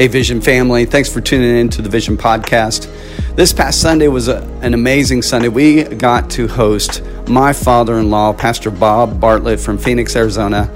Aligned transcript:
Hey, 0.00 0.06
Vision 0.06 0.40
family, 0.40 0.86
thanks 0.86 1.12
for 1.12 1.20
tuning 1.20 1.58
in 1.58 1.68
to 1.68 1.82
the 1.82 1.90
Vision 1.90 2.16
podcast. 2.16 2.88
This 3.36 3.52
past 3.52 3.82
Sunday 3.82 4.08
was 4.08 4.28
a, 4.28 4.38
an 4.62 4.72
amazing 4.72 5.20
Sunday. 5.20 5.48
We 5.48 5.84
got 5.84 6.30
to 6.30 6.48
host 6.48 7.02
my 7.28 7.52
father 7.52 7.98
in 7.98 8.08
law, 8.08 8.32
Pastor 8.32 8.70
Bob 8.70 9.20
Bartlett 9.20 9.60
from 9.60 9.76
Phoenix, 9.76 10.16
Arizona. 10.16 10.74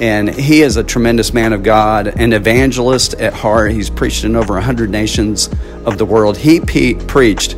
And 0.00 0.32
he 0.32 0.62
is 0.62 0.76
a 0.76 0.84
tremendous 0.84 1.34
man 1.34 1.52
of 1.52 1.64
God, 1.64 2.06
an 2.06 2.32
evangelist 2.32 3.14
at 3.14 3.32
heart. 3.32 3.72
He's 3.72 3.90
preached 3.90 4.22
in 4.22 4.36
over 4.36 4.54
100 4.54 4.90
nations 4.90 5.50
of 5.84 5.98
the 5.98 6.06
world. 6.06 6.36
He 6.36 6.60
pe- 6.60 6.94
preached 7.06 7.56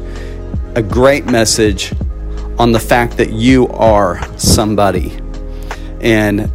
a 0.74 0.82
great 0.82 1.26
message 1.26 1.92
on 2.58 2.72
the 2.72 2.80
fact 2.80 3.18
that 3.18 3.30
you 3.30 3.68
are 3.68 4.26
somebody. 4.38 5.12
And 6.00 6.50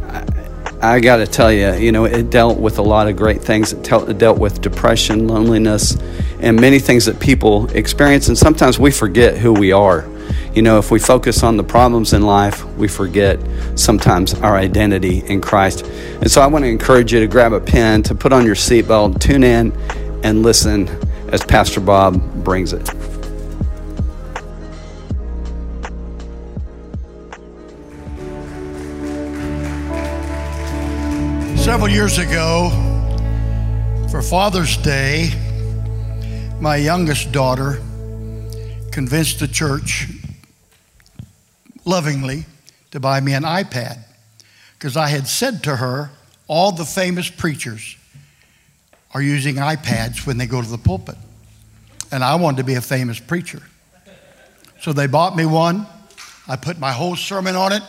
I 0.82 0.98
got 1.00 1.16
to 1.16 1.26
tell 1.26 1.52
you, 1.52 1.74
you 1.74 1.92
know, 1.92 2.06
it 2.06 2.30
dealt 2.30 2.58
with 2.58 2.78
a 2.78 2.82
lot 2.82 3.06
of 3.06 3.14
great 3.14 3.42
things. 3.42 3.74
It, 3.74 3.92
it 3.92 4.16
dealt 4.16 4.38
with 4.38 4.62
depression, 4.62 5.28
loneliness, 5.28 5.98
and 6.40 6.58
many 6.58 6.78
things 6.78 7.04
that 7.04 7.20
people 7.20 7.70
experience. 7.72 8.28
And 8.28 8.38
sometimes 8.38 8.78
we 8.78 8.90
forget 8.90 9.36
who 9.36 9.52
we 9.52 9.72
are. 9.72 10.08
You 10.54 10.62
know, 10.62 10.78
if 10.78 10.90
we 10.90 10.98
focus 10.98 11.42
on 11.42 11.58
the 11.58 11.62
problems 11.62 12.14
in 12.14 12.22
life, 12.22 12.64
we 12.76 12.88
forget 12.88 13.38
sometimes 13.78 14.32
our 14.34 14.56
identity 14.56 15.18
in 15.26 15.42
Christ. 15.42 15.84
And 15.84 16.30
so 16.30 16.40
I 16.40 16.46
want 16.46 16.64
to 16.64 16.68
encourage 16.68 17.12
you 17.12 17.20
to 17.20 17.26
grab 17.26 17.52
a 17.52 17.60
pen, 17.60 18.02
to 18.04 18.14
put 18.14 18.32
on 18.32 18.46
your 18.46 18.54
seatbelt, 18.54 19.20
tune 19.20 19.44
in, 19.44 19.72
and 20.24 20.42
listen 20.42 20.88
as 21.28 21.44
Pastor 21.44 21.80
Bob 21.80 22.42
brings 22.42 22.72
it. 22.72 22.88
Several 31.70 31.88
years 31.88 32.18
ago, 32.18 32.68
for 34.10 34.22
Father's 34.22 34.76
Day, 34.78 35.30
my 36.60 36.74
youngest 36.74 37.30
daughter 37.30 37.80
convinced 38.90 39.38
the 39.38 39.46
church 39.46 40.08
lovingly 41.84 42.44
to 42.90 42.98
buy 42.98 43.20
me 43.20 43.34
an 43.34 43.44
iPad 43.44 44.00
because 44.72 44.96
I 44.96 45.06
had 45.06 45.28
said 45.28 45.62
to 45.62 45.76
her, 45.76 46.10
all 46.48 46.72
the 46.72 46.84
famous 46.84 47.30
preachers 47.30 47.96
are 49.14 49.22
using 49.22 49.54
iPads 49.54 50.26
when 50.26 50.38
they 50.38 50.46
go 50.46 50.60
to 50.60 50.68
the 50.68 50.76
pulpit. 50.76 51.18
And 52.10 52.24
I 52.24 52.34
wanted 52.34 52.56
to 52.56 52.64
be 52.64 52.74
a 52.74 52.80
famous 52.80 53.20
preacher. 53.20 53.62
So 54.80 54.92
they 54.92 55.06
bought 55.06 55.36
me 55.36 55.46
one. 55.46 55.86
I 56.48 56.56
put 56.56 56.80
my 56.80 56.90
whole 56.90 57.14
sermon 57.14 57.54
on 57.54 57.72
it. 57.72 57.84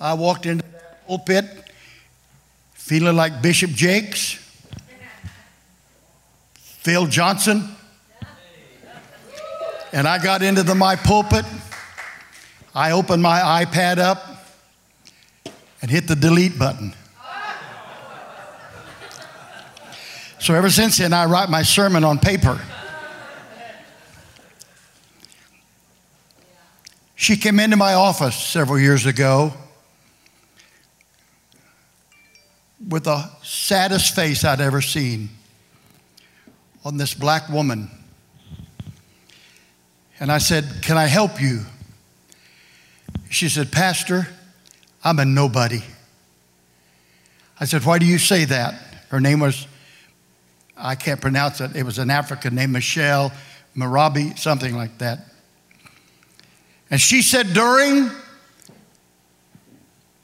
I 0.00 0.14
walked 0.14 0.46
into 0.46 0.62
the 0.62 0.78
pulpit 1.08 1.63
feeling 2.84 3.16
like 3.16 3.40
Bishop 3.40 3.70
Jakes, 3.70 4.34
Phil 6.54 7.06
Johnson. 7.06 7.66
And 9.90 10.06
I 10.06 10.22
got 10.22 10.42
into 10.42 10.62
the, 10.62 10.74
my 10.74 10.94
pulpit. 10.94 11.46
I 12.74 12.90
opened 12.90 13.22
my 13.22 13.64
iPad 13.64 13.96
up 13.96 14.22
and 15.80 15.90
hit 15.90 16.06
the 16.08 16.14
delete 16.14 16.58
button. 16.58 16.92
So 20.38 20.52
ever 20.52 20.68
since 20.68 20.98
then, 20.98 21.14
I 21.14 21.24
write 21.24 21.48
my 21.48 21.62
sermon 21.62 22.04
on 22.04 22.18
paper. 22.18 22.60
She 27.14 27.38
came 27.38 27.58
into 27.60 27.78
my 27.78 27.94
office 27.94 28.36
several 28.36 28.78
years 28.78 29.06
ago 29.06 29.54
with 32.88 33.04
the 33.04 33.28
saddest 33.42 34.14
face 34.14 34.44
I'd 34.44 34.60
ever 34.60 34.80
seen 34.80 35.30
on 36.84 36.96
this 36.96 37.14
black 37.14 37.48
woman. 37.48 37.90
And 40.20 40.30
I 40.30 40.38
said, 40.38 40.64
Can 40.82 40.96
I 40.96 41.06
help 41.06 41.40
you? 41.40 41.62
She 43.30 43.48
said, 43.48 43.72
Pastor, 43.72 44.28
I'm 45.02 45.18
a 45.18 45.24
nobody. 45.24 45.82
I 47.58 47.64
said, 47.64 47.84
Why 47.84 47.98
do 47.98 48.06
you 48.06 48.18
say 48.18 48.44
that? 48.44 48.74
Her 49.08 49.20
name 49.20 49.40
was, 49.40 49.66
I 50.76 50.94
can't 50.94 51.20
pronounce 51.20 51.60
it. 51.60 51.74
It 51.76 51.84
was 51.84 51.98
an 51.98 52.10
African 52.10 52.54
name, 52.54 52.72
Michelle 52.72 53.32
Marabi, 53.76 54.38
something 54.38 54.76
like 54.76 54.98
that. 54.98 55.20
And 56.90 57.00
she 57.00 57.22
said, 57.22 57.52
During 57.54 58.10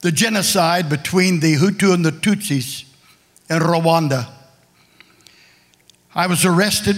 the 0.00 0.12
genocide 0.12 0.88
between 0.88 1.40
the 1.40 1.56
Hutu 1.56 1.92
and 1.92 2.04
the 2.04 2.12
Tutsis 2.12 2.84
in 3.48 3.58
Rwanda. 3.58 4.28
I 6.14 6.26
was 6.26 6.44
arrested, 6.44 6.96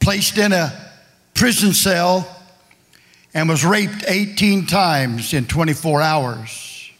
placed 0.00 0.38
in 0.38 0.52
a 0.52 0.72
prison 1.34 1.72
cell, 1.72 2.28
and 3.32 3.48
was 3.48 3.64
raped 3.64 4.04
18 4.06 4.66
times 4.66 5.32
in 5.32 5.46
24 5.46 6.02
hours. 6.02 6.90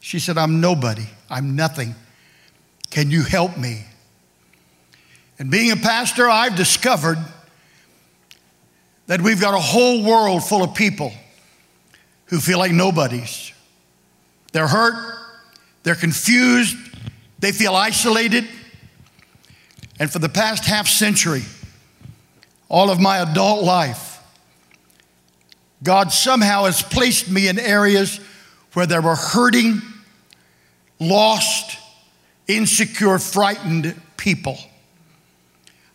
She 0.00 0.18
said, 0.18 0.36
I'm 0.36 0.60
nobody, 0.60 1.06
I'm 1.30 1.54
nothing. 1.54 1.94
Can 2.90 3.10
you 3.10 3.22
help 3.22 3.56
me? 3.56 3.84
And 5.38 5.50
being 5.50 5.70
a 5.72 5.76
pastor, 5.76 6.28
I've 6.28 6.56
discovered 6.56 7.18
that 9.06 9.20
we've 9.20 9.40
got 9.40 9.54
a 9.54 9.60
whole 9.60 10.02
world 10.02 10.44
full 10.44 10.62
of 10.62 10.74
people 10.74 11.12
who 12.26 12.40
feel 12.40 12.58
like 12.58 12.72
nobodies. 12.72 13.52
They're 14.52 14.68
hurt, 14.68 15.18
they're 15.82 15.94
confused, 15.94 16.76
they 17.38 17.52
feel 17.52 17.74
isolated. 17.74 18.46
And 19.98 20.10
for 20.10 20.18
the 20.18 20.28
past 20.28 20.64
half 20.64 20.88
century, 20.88 21.42
all 22.68 22.90
of 22.90 23.00
my 23.00 23.18
adult 23.18 23.62
life, 23.62 24.20
God 25.82 26.12
somehow 26.12 26.64
has 26.64 26.82
placed 26.82 27.30
me 27.30 27.48
in 27.48 27.58
areas 27.58 28.18
where 28.72 28.86
there 28.86 29.02
were 29.02 29.16
hurting, 29.16 29.82
lost, 30.98 31.78
insecure, 32.48 33.18
frightened 33.18 34.00
people. 34.16 34.56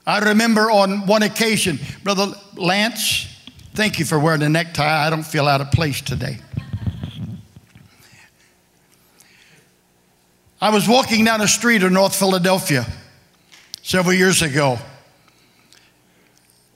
I 0.06 0.20
remember 0.20 0.72
on 0.72 1.06
one 1.06 1.24
occasion, 1.24 1.80
Brother 2.04 2.34
Lance, 2.56 3.28
Thank 3.74 4.00
you 4.00 4.06
for 4.06 4.20
wearing 4.20 4.42
a 4.42 4.50
necktie. 4.50 5.06
I 5.06 5.10
don't 5.10 5.26
feel 5.26 5.48
out 5.48 5.62
of 5.62 5.72
place 5.72 6.02
today. 6.02 6.40
I 10.62 10.72
was 10.72 10.88
walking 10.90 11.24
down 11.24 11.40
a 11.40 11.48
street 11.48 11.84
in 11.84 11.94
North 11.94 12.16
Philadelphia 12.16 12.86
several 13.82 14.14
years 14.14 14.42
ago, 14.42 14.78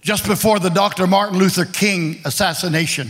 just 0.02 0.26
before 0.26 0.60
the 0.60 0.70
Dr. 0.70 1.06
Martin 1.06 1.38
Luther 1.38 1.66
King 1.66 2.22
assassination. 2.24 3.10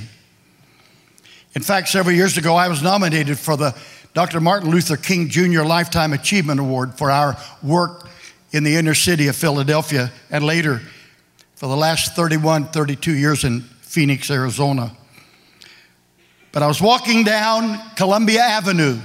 In 1.54 1.62
fact, 1.62 1.90
several 1.90 2.16
years 2.16 2.38
ago, 2.38 2.56
I 2.56 2.70
was 2.70 2.82
nominated 2.82 3.38
for 3.38 3.56
the 3.56 3.76
Dr. 4.16 4.42
Martin 4.42 4.72
Luther 4.72 4.98
King 4.98 5.30
Jr. 5.30 5.62
Lifetime 5.62 6.14
Achievement 6.14 6.60
Award 6.60 6.96
for 6.98 7.12
our 7.12 7.38
work 7.62 8.10
in 8.52 8.64
the 8.64 8.76
inner 8.76 8.96
city 8.96 9.28
of 9.28 9.36
Philadelphia 9.36 10.12
and 10.32 10.44
later 10.44 10.82
for 11.56 11.68
the 11.68 11.78
last 11.78 12.16
31, 12.16 12.70
32 12.70 13.16
years 13.16 13.44
in 13.44 13.64
Phoenix, 13.94 14.32
Arizona. 14.32 14.92
But 16.52 16.64
I 16.64 16.68
was 16.68 16.82
walking 16.82 17.24
down 17.24 17.80
Columbia 17.96 18.40
Avenue 18.40 19.00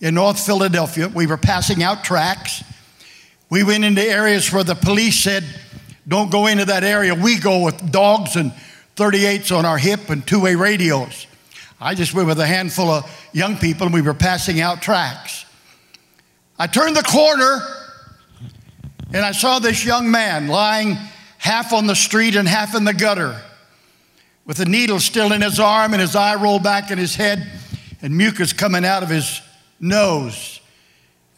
in 0.00 0.14
North 0.14 0.44
Philadelphia. 0.44 1.06
We 1.06 1.28
were 1.28 1.36
passing 1.36 1.84
out 1.84 2.02
tracts. 2.02 2.64
We 3.48 3.62
went 3.62 3.84
into 3.84 4.02
areas 4.02 4.52
where 4.52 4.64
the 4.64 4.74
police 4.74 5.22
said, 5.22 5.44
Don't 6.08 6.32
go 6.32 6.48
into 6.48 6.64
that 6.64 6.82
area. 6.82 7.14
We 7.14 7.38
go 7.38 7.62
with 7.62 7.92
dogs 7.92 8.34
and 8.34 8.52
38s 8.96 9.56
on 9.56 9.64
our 9.64 9.78
hip 9.78 10.10
and 10.10 10.26
two 10.26 10.40
way 10.40 10.56
radios. 10.56 11.28
I 11.80 11.94
just 11.94 12.12
went 12.12 12.26
with 12.26 12.40
a 12.40 12.46
handful 12.46 12.90
of 12.90 13.28
young 13.32 13.56
people 13.56 13.86
and 13.86 13.94
we 13.94 14.02
were 14.02 14.14
passing 14.14 14.60
out 14.60 14.82
tracts. 14.82 15.46
I 16.58 16.66
turned 16.66 16.96
the 16.96 17.04
corner 17.04 17.60
and 19.14 19.24
I 19.24 19.30
saw 19.30 19.60
this 19.60 19.84
young 19.84 20.10
man 20.10 20.48
lying 20.48 20.98
half 21.38 21.72
on 21.72 21.86
the 21.86 21.94
street 21.94 22.34
and 22.34 22.48
half 22.48 22.74
in 22.74 22.82
the 22.82 22.94
gutter 22.94 23.40
with 24.52 24.60
a 24.60 24.70
needle 24.70 25.00
still 25.00 25.32
in 25.32 25.40
his 25.40 25.58
arm 25.58 25.94
and 25.94 26.02
his 26.02 26.14
eye 26.14 26.34
rolled 26.34 26.62
back 26.62 26.90
in 26.90 26.98
his 26.98 27.16
head 27.16 27.50
and 28.02 28.14
mucus 28.14 28.52
coming 28.52 28.84
out 28.84 29.02
of 29.02 29.08
his 29.08 29.40
nose 29.80 30.60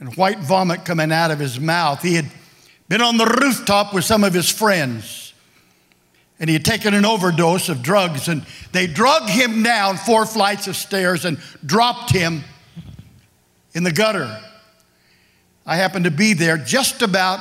and 0.00 0.12
white 0.16 0.40
vomit 0.40 0.84
coming 0.84 1.12
out 1.12 1.31
of 1.31 1.38
his 1.38 1.61
mouth. 1.61 2.02
He 2.02 2.14
had 2.14 2.26
been 2.88 3.00
on 3.00 3.16
the 3.16 3.38
rooftop 3.40 3.94
with 3.94 4.05
some 4.05 4.25
of 4.25 4.34
his 4.34 4.50
friends 4.50 5.32
and 6.40 6.50
he 6.50 6.55
had 6.55 6.64
taken 6.64 6.93
an 6.93 7.05
overdose 7.05 7.69
of 7.69 7.82
drugs 7.82 8.26
and 8.26 8.44
they 8.72 8.88
drug 8.88 9.28
him 9.28 9.62
down 9.62 9.96
four 9.96 10.26
flights 10.26 10.66
of 10.66 10.75
stairs 10.75 11.25
and 11.25 11.38
dropped 11.64 12.11
him 12.11 12.43
in 13.75 13.84
the 13.84 13.93
gutter. 13.93 14.43
I 15.64 15.76
happened 15.76 16.06
to 16.06 16.11
be 16.11 16.32
there 16.32 16.58
just 16.58 17.00
about 17.00 17.38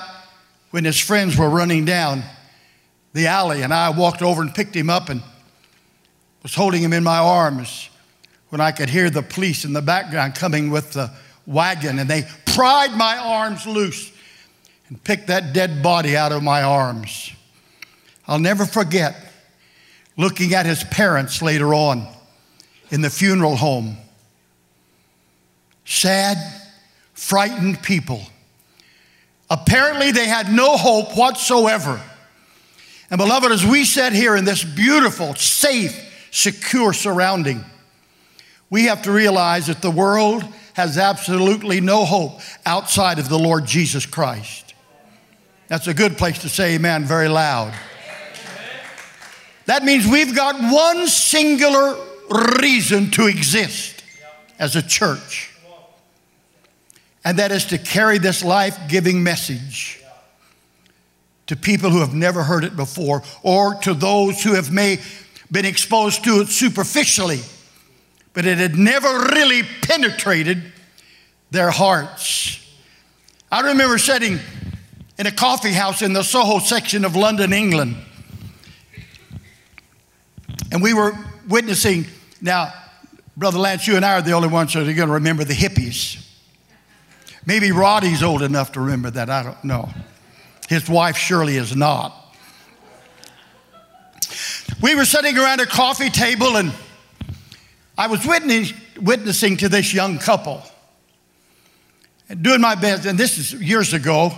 when 0.69 0.85
his 0.85 0.99
friends 0.99 1.35
were 1.35 1.49
running 1.49 1.83
down 1.83 2.21
the 3.13 3.25
alley 3.25 3.63
and 3.63 3.73
I 3.73 3.89
walked 3.89 4.21
over 4.21 4.43
and 4.43 4.53
picked 4.53 4.75
him 4.75 4.91
up 4.91 5.09
and 5.09 5.23
was 6.44 6.54
holding 6.54 6.84
him 6.84 6.94
in 6.94 7.04
my 7.04 7.18
arms 7.18 7.90
when 8.50 8.62
I 8.62 8.72
could 8.72 8.90
hear 8.90 9.10
the 9.10 9.24
police 9.24 9.66
in 9.66 9.74
the 9.74 9.81
background 9.81 10.36
coming 10.36 10.69
with 10.69 10.92
the 10.94 11.10
wagon 11.48 11.98
and 11.98 12.10
they 12.10 12.28
pried 12.45 12.92
my 12.92 13.18
arms 13.18 13.66
loose 13.66 14.12
and 14.90 15.04
picked 15.04 15.28
that 15.28 15.54
dead 15.54 15.81
body 15.81 16.16
out 16.16 16.31
of 16.31 16.44
my 16.44 16.62
arms. 16.62 17.31
I'll 18.28 18.40
never 18.40 18.66
forget 18.66 19.16
looking 20.18 20.54
at 20.54 20.66
his 20.66 20.84
parents 20.84 21.42
later 21.42 21.74
on 21.74 22.07
in 22.92 23.01
the 23.01 23.10
funeral 23.10 23.56
home. 23.56 23.98
Sad, 25.86 26.38
frightened 27.13 27.81
people. 27.81 28.22
Apparently, 29.50 30.12
they 30.12 30.28
had 30.28 30.51
no 30.51 30.78
hope 30.78 31.18
whatsoever. 31.18 32.01
And, 33.10 33.18
beloved, 33.18 33.51
as 33.51 33.66
we 33.66 33.84
sit 33.84 34.13
here 34.13 34.36
in 34.36 34.45
this 34.45 34.63
beautiful, 34.63 35.36
safe, 35.36 36.12
secure 36.33 36.94
surrounding, 36.94 37.63
we 38.71 38.85
have 38.85 39.03
to 39.03 39.12
realize 39.12 39.68
that 39.68 39.83
the 39.83 39.91
world 39.91 40.44
has 40.74 40.97
absolutely 40.97 41.80
no 41.80 42.06
hope 42.06 42.41
outside 42.65 43.19
of 43.19 43.30
the 43.30 43.38
Lord 43.38 43.68
Jesus 43.68 44.07
Christ. 44.07 44.74
That's 45.68 45.85
a 45.85 45.94
good 45.94 46.18
place 46.18 46.39
to 46.39 46.50
say 46.50 46.74
amen 46.74 47.06
very 47.06 47.30
loud. 47.30 47.71
That 49.68 49.83
means 49.83 50.07
we've 50.07 50.35
got 50.35 50.56
one 50.59 51.07
singular 51.07 51.95
reason 52.59 53.12
to 53.12 53.27
exist 53.27 54.03
as 54.57 54.75
a 54.75 54.81
church, 54.81 55.53
and 57.24 57.38
that 57.38 57.51
is 57.51 57.65
to 57.65 57.77
carry 57.77 58.18
this 58.18 58.44
life 58.44 58.77
giving 58.89 59.21
message 59.21 60.01
to 61.45 61.56
people 61.56 61.91
who 61.91 62.00
have 62.00 62.15
never 62.15 62.41
heard 62.41 62.63
it 62.63 62.75
before 62.75 63.21
or 63.44 63.75
to 63.75 63.94
those 63.94 64.41
who 64.41 64.56
have 64.56 64.71
may 64.71 64.97
been 65.53 65.65
exposed 65.65 66.25
to 66.25 66.41
it 66.41 66.50
superficially 66.50 67.39
but 68.33 68.45
it 68.45 68.57
had 68.57 68.75
never 68.75 69.07
really 69.33 69.61
penetrated 69.83 70.63
their 71.51 71.69
hearts. 71.69 72.59
I 73.51 73.61
remember 73.61 74.00
sitting 74.00 74.39
in 75.19 75.27
a 75.27 75.31
coffee 75.31 75.71
house 75.71 76.01
in 76.01 76.13
the 76.13 76.23
soho 76.23 76.57
section 76.57 77.05
of 77.05 77.15
london 77.15 77.53
england 77.53 77.95
and 80.71 80.81
we 80.81 80.91
were 80.91 81.13
witnessing 81.47 82.06
now 82.41 82.73
brother 83.38 83.59
lance 83.59 83.88
you 83.88 83.95
and 83.95 84.03
i 84.03 84.13
are 84.13 84.23
the 84.23 84.31
only 84.31 84.47
ones 84.47 84.73
that 84.73 84.88
are 84.88 84.94
going 84.94 85.07
to 85.07 85.13
remember 85.13 85.44
the 85.44 85.53
hippies. 85.53 86.19
Maybe 87.45 87.71
roddy's 87.71 88.23
old 88.23 88.41
enough 88.41 88.71
to 88.71 88.79
remember 88.79 89.11
that 89.11 89.29
i 89.29 89.44
don't 89.44 89.63
know. 89.63 89.89
His 90.67 90.89
wife 90.89 91.17
surely 91.17 91.57
is 91.57 91.75
not. 91.75 92.22
We 94.83 94.95
were 94.95 95.06
sitting 95.06 95.38
around 95.38 95.62
a 95.62 95.65
coffee 95.65 96.09
table 96.09 96.57
and 96.57 96.74
I 97.97 98.07
was 98.07 98.25
witness, 98.27 98.74
witnessing 99.00 99.56
to 99.57 99.69
this 99.69 99.94
young 99.94 100.19
couple 100.19 100.62
and 102.27 102.44
doing 102.44 102.59
my 102.59 102.75
best. 102.75 103.06
And 103.06 103.18
this 103.18 103.38
is 103.38 103.53
years 103.53 103.94
ago. 103.94 104.33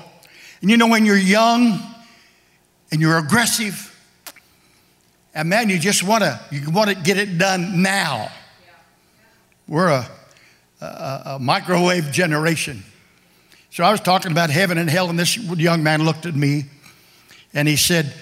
And 0.62 0.70
you 0.70 0.78
know, 0.78 0.86
when 0.86 1.04
you're 1.04 1.18
young 1.18 1.80
and 2.92 3.02
you're 3.02 3.18
aggressive, 3.18 3.92
and 5.34 5.50
man, 5.50 5.68
you 5.68 5.80
just 5.80 6.04
want 6.04 6.24
to 6.24 6.40
you 6.52 6.70
want 6.70 6.92
to 6.92 6.96
get 6.96 7.18
it 7.18 7.40
done 7.40 7.82
now. 7.82 8.30
We're 9.68 9.88
a, 9.88 10.08
a, 10.80 11.22
a 11.26 11.40
microwave 11.40 12.12
generation. 12.12 12.84
So 13.72 13.84
I 13.84 13.90
was 13.90 14.00
talking 14.00 14.32
about 14.32 14.52
heaven 14.52 14.78
and 14.78 14.92
hell, 14.92 15.10
and 15.10 15.18
this 15.18 15.38
young 15.38 15.82
man 15.82 16.06
looked 16.06 16.28
at 16.28 16.36
me 16.36 16.66
and 17.52 17.68
he 17.68 17.78
said, 17.78 18.14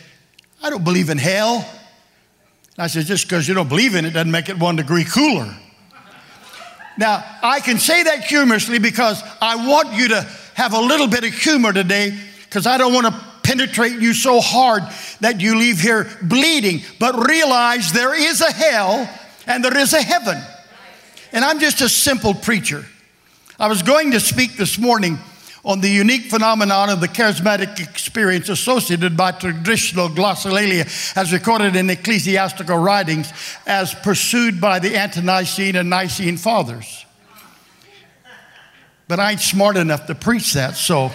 I 0.64 0.70
don't 0.70 0.86
believe 0.86 1.10
in 1.10 1.18
hell. 1.18 1.70
And 2.78 2.84
I 2.84 2.88
said, 2.88 3.06
just 3.06 3.26
because 3.26 3.48
you 3.48 3.54
don't 3.54 3.70
believe 3.70 3.96
in 3.96 4.06
it 4.06 4.12
doesn't 4.12 4.32
make 4.32 4.50
it 4.50 4.58
one 4.58 4.76
degree 4.76 5.04
cooler. 5.04 5.56
Now, 6.98 7.24
I 7.42 7.60
can 7.60 7.80
say 7.80 8.04
that 8.04 8.24
humorously 8.24 8.80
because 8.80 9.22
I 9.42 9.68
want 9.68 9.94
you 9.94 10.10
to 10.10 10.22
have 10.54 10.74
a 10.74 10.80
little 10.80 11.08
bit 11.08 11.24
of 11.24 11.34
humor 11.34 11.74
today 11.74 12.18
because 12.46 12.68
I 12.68 12.78
don't 12.78 12.94
want 12.94 13.08
to 13.08 13.24
penetrate 13.44 14.00
you 14.00 14.14
so 14.14 14.40
hard 14.40 14.84
that 15.20 15.42
you 15.42 15.58
leave 15.58 15.80
here 15.80 16.08
bleeding. 16.22 16.82
But 17.00 17.28
realize 17.28 17.92
there 17.92 18.16
is 18.16 18.42
a 18.42 18.52
hell 18.52 19.10
and 19.48 19.64
there 19.64 19.78
is 19.78 19.94
a 19.94 20.02
heaven. 20.02 20.42
And 21.32 21.44
I'm 21.44 21.60
just 21.60 21.82
a 21.82 21.90
simple 21.90 22.34
preacher. 22.34 22.86
I 23.60 23.68
was 23.68 23.82
going 23.82 24.12
to 24.12 24.20
speak 24.20 24.56
this 24.56 24.78
morning 24.78 25.18
on 25.66 25.80
the 25.80 25.90
unique 25.90 26.30
phenomenon 26.30 26.90
of 26.90 27.00
the 27.00 27.08
charismatic 27.08 27.80
experience 27.80 28.50
associated 28.50 29.16
by 29.16 29.32
traditional 29.32 30.10
glossolalia 30.10 31.16
as 31.16 31.32
recorded 31.32 31.76
in 31.76 31.90
ecclesiastical 31.90 32.78
writings 32.78 33.32
as 33.66 33.94
pursued 33.94 34.60
by 34.60 34.80
the 34.80 34.96
ante-Nicene 34.98 35.78
and 35.78 35.90
Nicene 35.90 36.36
fathers. 36.36 37.06
But 39.08 39.20
I 39.20 39.32
ain't 39.32 39.42
smart 39.42 39.78
enough 39.78 40.08
to 40.08 40.16
preach 40.16 40.54
that, 40.54 40.76
so. 40.76 41.12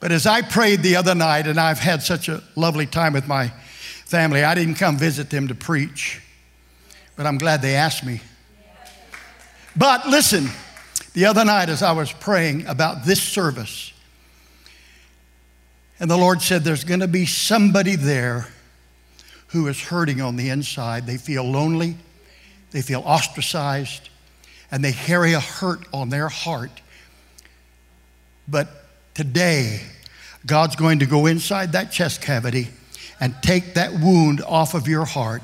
But 0.00 0.12
as 0.12 0.26
I 0.26 0.42
prayed 0.42 0.82
the 0.82 0.96
other 0.96 1.14
night, 1.14 1.46
and 1.46 1.60
I've 1.60 1.78
had 1.78 2.02
such 2.02 2.28
a 2.28 2.42
lovely 2.56 2.86
time 2.86 3.12
with 3.12 3.28
my 3.28 3.52
family, 4.06 4.42
I 4.42 4.54
didn't 4.54 4.74
come 4.74 4.96
visit 4.96 5.30
them 5.30 5.48
to 5.48 5.54
preach, 5.54 6.20
but 7.16 7.26
I'm 7.26 7.38
glad 7.38 7.62
they 7.62 7.74
asked 7.74 8.04
me. 8.04 8.20
But 9.76 10.08
listen, 10.08 10.48
the 11.12 11.26
other 11.26 11.44
night, 11.44 11.68
as 11.68 11.82
I 11.82 11.92
was 11.92 12.12
praying 12.12 12.66
about 12.66 13.04
this 13.04 13.22
service, 13.22 13.92
and 15.98 16.10
the 16.10 16.16
Lord 16.16 16.40
said, 16.40 16.62
There's 16.62 16.84
going 16.84 17.00
to 17.00 17.08
be 17.08 17.26
somebody 17.26 17.96
there 17.96 18.46
who 19.48 19.66
is 19.66 19.80
hurting 19.80 20.20
on 20.20 20.36
the 20.36 20.48
inside. 20.48 21.06
They 21.06 21.16
feel 21.16 21.44
lonely, 21.44 21.96
they 22.70 22.82
feel 22.82 23.02
ostracized, 23.04 24.08
and 24.70 24.84
they 24.84 24.92
carry 24.92 25.32
a 25.32 25.40
hurt 25.40 25.86
on 25.92 26.08
their 26.10 26.28
heart. 26.28 26.70
But 28.46 28.68
today, 29.14 29.80
God's 30.46 30.76
going 30.76 31.00
to 31.00 31.06
go 31.06 31.26
inside 31.26 31.72
that 31.72 31.90
chest 31.92 32.22
cavity 32.22 32.68
and 33.20 33.34
take 33.42 33.74
that 33.74 33.92
wound 33.92 34.40
off 34.42 34.74
of 34.74 34.88
your 34.88 35.04
heart. 35.04 35.42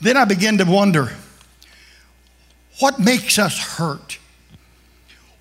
Then 0.00 0.16
I 0.16 0.26
begin 0.26 0.58
to 0.58 0.64
wonder 0.64 1.10
what 2.80 2.98
makes 2.98 3.38
us 3.38 3.58
hurt? 3.58 4.18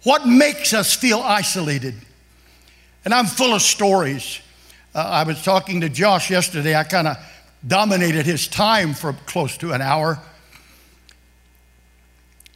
What 0.03 0.27
makes 0.27 0.74
us 0.74 0.94
feel 0.94 1.19
isolated? 1.19 1.95
And 3.06 3.13
I'm 3.13 3.25
full 3.25 3.53
of 3.53 3.62
stories. 3.62 4.39
Uh, 4.94 5.00
I 5.00 5.24
was 5.24 5.41
talking 5.44 5.81
to 5.81 5.89
Josh 5.89 6.30
yesterday. 6.30 6.75
I 6.75 6.83
kind 6.83 7.07
of 7.07 7.18
dominated 7.65 8.25
his 8.25 8.47
time 8.47 8.94
for 8.94 9.13
close 9.25 9.57
to 9.57 9.71
an 9.71 9.81
hour. 9.81 10.19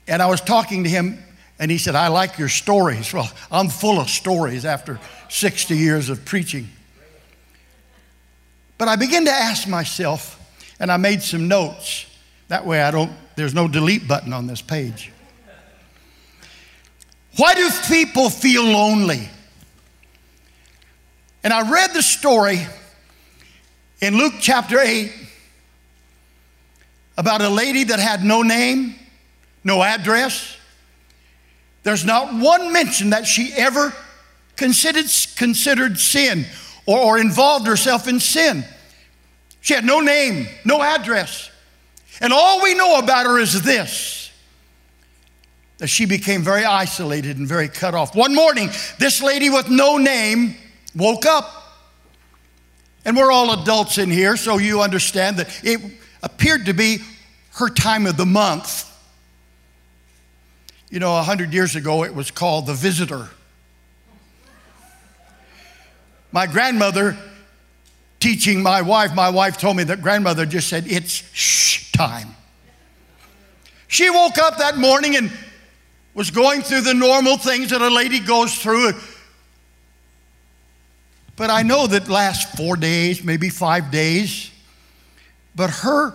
And 0.07 0.21
I 0.21 0.27
was 0.27 0.41
talking 0.41 0.83
to 0.83 0.89
him, 0.89 1.17
and 1.59 1.71
he 1.71 1.77
said, 1.77 1.95
I 1.95 2.07
like 2.09 2.37
your 2.37 2.49
stories. 2.49 3.13
Well, 3.13 3.29
I'm 3.51 3.69
full 3.69 3.99
of 3.99 4.09
stories 4.09 4.63
after 4.63 4.99
60 5.29 5.75
years 5.75 6.09
of 6.09 6.23
preaching. 6.23 6.67
But 8.77 8.87
I 8.87 8.95
began 8.95 9.25
to 9.25 9.31
ask 9.31 9.67
myself, 9.67 10.39
and 10.79 10.91
I 10.91 10.97
made 10.97 11.23
some 11.23 11.47
notes. 11.47 12.05
That 12.49 12.65
way 12.65 12.81
I 12.81 12.91
don't 12.91 13.11
there's 13.37 13.53
no 13.53 13.67
delete 13.67 14.07
button 14.07 14.33
on 14.33 14.47
this 14.47 14.63
page. 14.63 15.11
Why 17.37 17.53
do 17.53 17.69
people 17.87 18.31
feel 18.31 18.63
lonely? 18.63 19.29
And 21.43 21.53
I 21.53 21.69
read 21.69 21.93
the 21.93 22.01
story 22.01 22.65
in 24.01 24.17
Luke 24.17 24.33
chapter 24.41 24.79
8 24.79 25.13
about 27.15 27.41
a 27.41 27.49
lady 27.49 27.83
that 27.83 27.99
had 27.99 28.23
no 28.23 28.41
name, 28.41 28.95
no 29.63 29.83
address. 29.83 30.57
There's 31.83 32.03
not 32.03 32.33
one 32.33 32.73
mention 32.73 33.11
that 33.11 33.27
she 33.27 33.53
ever 33.53 33.93
considered, 34.55 35.05
considered 35.35 35.99
sin 35.99 36.47
or, 36.87 36.97
or 36.97 37.19
involved 37.19 37.67
herself 37.67 38.07
in 38.07 38.19
sin. 38.19 38.65
She 39.61 39.75
had 39.75 39.85
no 39.85 39.99
name, 39.99 40.47
no 40.65 40.81
address. 40.81 41.51
And 42.21 42.33
all 42.33 42.61
we 42.61 42.73
know 42.73 42.99
about 42.99 43.25
her 43.25 43.39
is 43.39 43.61
this 43.61 44.15
that 45.77 45.87
she 45.87 46.05
became 46.05 46.41
very 46.41 46.65
isolated 46.65 47.37
and 47.37 47.47
very 47.47 47.67
cut 47.67 47.93
off. 47.93 48.15
One 48.15 48.33
morning, 48.33 48.69
this 48.97 49.21
lady 49.21 49.51
with 49.51 49.69
no 49.69 49.97
name 49.97 50.55
woke 50.95 51.27
up. 51.27 51.53
And 53.05 53.15
we're 53.15 53.31
all 53.31 53.61
adults 53.61 53.99
in 53.99 54.09
here, 54.09 54.37
so 54.37 54.57
you 54.57 54.81
understand 54.81 55.37
that 55.37 55.63
it 55.63 55.79
appeared 56.23 56.65
to 56.65 56.73
be 56.73 56.97
her 57.53 57.69
time 57.69 58.07
of 58.07 58.17
the 58.17 58.25
month. 58.25 58.85
You 60.89 60.99
know, 60.99 61.17
a 61.17 61.21
hundred 61.21 61.53
years 61.53 61.75
ago, 61.75 62.03
it 62.03 62.15
was 62.15 62.31
called 62.31 62.65
the 62.65 62.73
visitor. 62.73 63.29
My 66.31 66.47
grandmother 66.47 67.17
teaching 68.19 68.61
my 68.61 68.81
wife, 68.81 69.13
my 69.13 69.29
wife 69.29 69.57
told 69.57 69.77
me 69.77 69.83
that 69.85 70.01
grandmother 70.01 70.45
just 70.45 70.67
said, 70.67 70.85
It's 70.87 71.23
shh 71.33 71.91
time. 71.91 72.35
She 73.87 74.09
woke 74.09 74.37
up 74.37 74.57
that 74.57 74.77
morning 74.77 75.15
and 75.15 75.31
was 76.13 76.29
going 76.31 76.61
through 76.61 76.81
the 76.81 76.93
normal 76.93 77.37
things 77.37 77.69
that 77.69 77.81
a 77.81 77.89
lady 77.89 78.19
goes 78.19 78.55
through. 78.55 78.93
But 81.35 81.51
I 81.51 81.61
know 81.61 81.85
that 81.87 82.09
last 82.09 82.57
four 82.57 82.75
days, 82.75 83.23
maybe 83.23 83.49
five 83.49 83.91
days, 83.91 84.51
but 85.55 85.69
her 85.69 86.13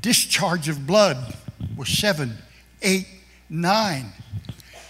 discharge 0.00 0.68
of 0.68 0.86
blood 0.86 1.36
was 1.76 1.88
seven, 1.88 2.36
eight, 2.82 3.06
nine. 3.48 4.12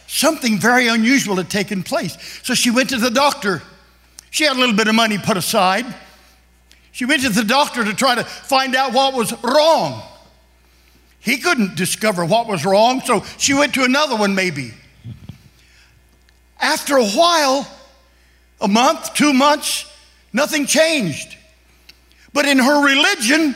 Something 0.06 0.58
very 0.58 0.88
unusual 0.88 1.36
had 1.36 1.50
taken 1.50 1.82
place. 1.82 2.16
So 2.42 2.54
she 2.54 2.70
went 2.70 2.90
to 2.90 2.96
the 2.96 3.10
doctor. 3.10 3.62
She 4.30 4.44
had 4.44 4.56
a 4.56 4.58
little 4.60 4.76
bit 4.76 4.88
of 4.88 4.94
money 4.94 5.18
put 5.18 5.36
aside. 5.36 5.84
She 6.92 7.04
went 7.04 7.22
to 7.22 7.28
the 7.28 7.44
doctor 7.44 7.84
to 7.84 7.94
try 7.94 8.14
to 8.14 8.24
find 8.24 8.74
out 8.74 8.92
what 8.92 9.14
was 9.14 9.32
wrong. 9.42 10.02
He 11.18 11.36
couldn't 11.36 11.76
discover 11.76 12.24
what 12.24 12.46
was 12.46 12.64
wrong, 12.64 13.02
so 13.02 13.24
she 13.36 13.52
went 13.52 13.74
to 13.74 13.84
another 13.84 14.16
one, 14.16 14.34
maybe. 14.34 14.72
After 16.58 16.96
a 16.96 17.06
while, 17.06 17.70
a 18.60 18.68
month, 18.68 19.14
two 19.14 19.32
months, 19.32 19.86
nothing 20.32 20.66
changed. 20.66 21.36
But 22.32 22.46
in 22.46 22.58
her 22.58 22.84
religion, 22.84 23.54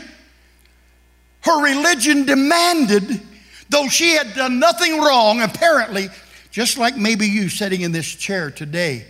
her 1.43 1.63
religion 1.63 2.25
demanded, 2.25 3.21
though 3.69 3.89
she 3.89 4.11
had 4.11 4.35
done 4.35 4.59
nothing 4.59 5.01
wrong, 5.01 5.41
apparently, 5.43 6.09
just 6.51 6.79
like 6.79 6.97
maybe 6.97 7.27
you 7.27 7.49
sitting 7.49 7.83
in 7.83 7.93
this 7.93 8.07
chair 8.07 8.51
today, 8.51 9.07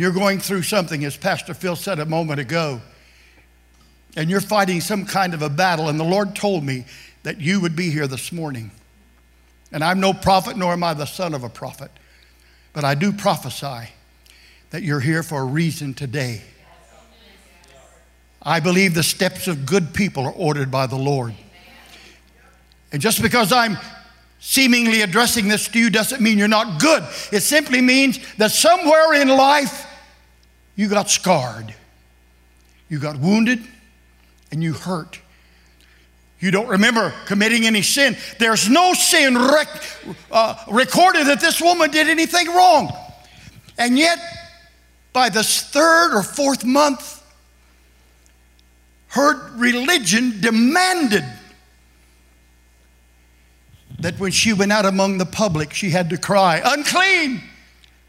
you're 0.00 0.12
going 0.12 0.40
through 0.40 0.62
something, 0.62 1.04
as 1.04 1.16
Pastor 1.16 1.54
Phil 1.54 1.74
said 1.74 1.98
a 1.98 2.04
moment 2.04 2.38
ago, 2.38 2.80
and 4.16 4.28
you're 4.28 4.40
fighting 4.42 4.80
some 4.80 5.06
kind 5.06 5.32
of 5.32 5.42
a 5.42 5.48
battle, 5.48 5.88
and 5.88 5.98
the 5.98 6.04
Lord 6.04 6.36
told 6.36 6.64
me 6.64 6.84
that 7.22 7.40
you 7.40 7.60
would 7.60 7.74
be 7.74 7.90
here 7.90 8.06
this 8.06 8.30
morning. 8.30 8.70
And 9.72 9.82
I'm 9.82 9.98
no 9.98 10.12
prophet, 10.12 10.56
nor 10.56 10.72
am 10.72 10.84
I 10.84 10.94
the 10.94 11.06
son 11.06 11.34
of 11.34 11.44
a 11.44 11.48
prophet, 11.48 11.90
but 12.72 12.84
I 12.84 12.94
do 12.94 13.12
prophesy 13.12 13.90
that 14.70 14.82
you're 14.82 15.00
here 15.00 15.22
for 15.22 15.40
a 15.40 15.44
reason 15.44 15.94
today. 15.94 16.42
I 18.42 18.60
believe 18.60 18.94
the 18.94 19.02
steps 19.02 19.48
of 19.48 19.66
good 19.66 19.94
people 19.94 20.26
are 20.26 20.32
ordered 20.32 20.70
by 20.70 20.86
the 20.86 20.96
Lord. 20.96 21.34
And 22.92 23.02
just 23.02 23.22
because 23.22 23.50
I'm 23.50 23.76
seemingly 24.38 25.00
addressing 25.00 25.48
this 25.48 25.66
to 25.68 25.78
you 25.78 25.90
doesn't 25.90 26.20
mean 26.20 26.38
you're 26.38 26.46
not 26.46 26.80
good. 26.80 27.02
It 27.32 27.40
simply 27.40 27.80
means 27.80 28.20
that 28.36 28.52
somewhere 28.52 29.14
in 29.14 29.28
life 29.28 29.85
you 30.76 30.88
got 30.88 31.10
scarred, 31.10 31.74
you 32.88 32.98
got 32.98 33.18
wounded, 33.18 33.60
and 34.52 34.62
you 34.62 34.74
hurt. 34.74 35.20
You 36.38 36.50
don't 36.50 36.68
remember 36.68 37.14
committing 37.24 37.64
any 37.64 37.80
sin. 37.80 38.16
There's 38.38 38.68
no 38.68 38.92
sin 38.92 39.36
rec- 39.38 39.82
uh, 40.30 40.62
recorded 40.70 41.26
that 41.28 41.40
this 41.40 41.60
woman 41.62 41.90
did 41.90 42.08
anything 42.08 42.46
wrong. 42.48 42.94
And 43.78 43.98
yet, 43.98 44.18
by 45.14 45.30
the 45.30 45.42
third 45.42 46.14
or 46.14 46.22
fourth 46.22 46.62
month, 46.62 47.24
her 49.08 49.50
religion 49.56 50.40
demanded 50.40 51.24
that 53.98 54.18
when 54.20 54.30
she 54.30 54.52
went 54.52 54.72
out 54.72 54.84
among 54.84 55.16
the 55.16 55.24
public, 55.24 55.72
she 55.72 55.88
had 55.88 56.10
to 56.10 56.18
cry, 56.18 56.60
Unclean! 56.62 57.42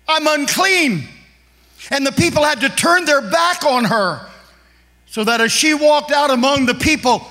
I'm 0.05 0.27
unclean! 0.27 1.07
And 1.91 2.05
the 2.05 2.12
people 2.12 2.43
had 2.43 2.62
to 2.62 2.69
turn 2.69 3.05
their 3.05 3.22
back 3.22 3.63
on 3.63 3.86
her 3.86 4.27
so 5.05 5.24
that 5.24 5.41
as 5.41 5.51
she 5.51 5.74
walked 5.74 6.12
out 6.12 6.29
among 6.29 6.65
the 6.65 6.75
people, 6.75 7.25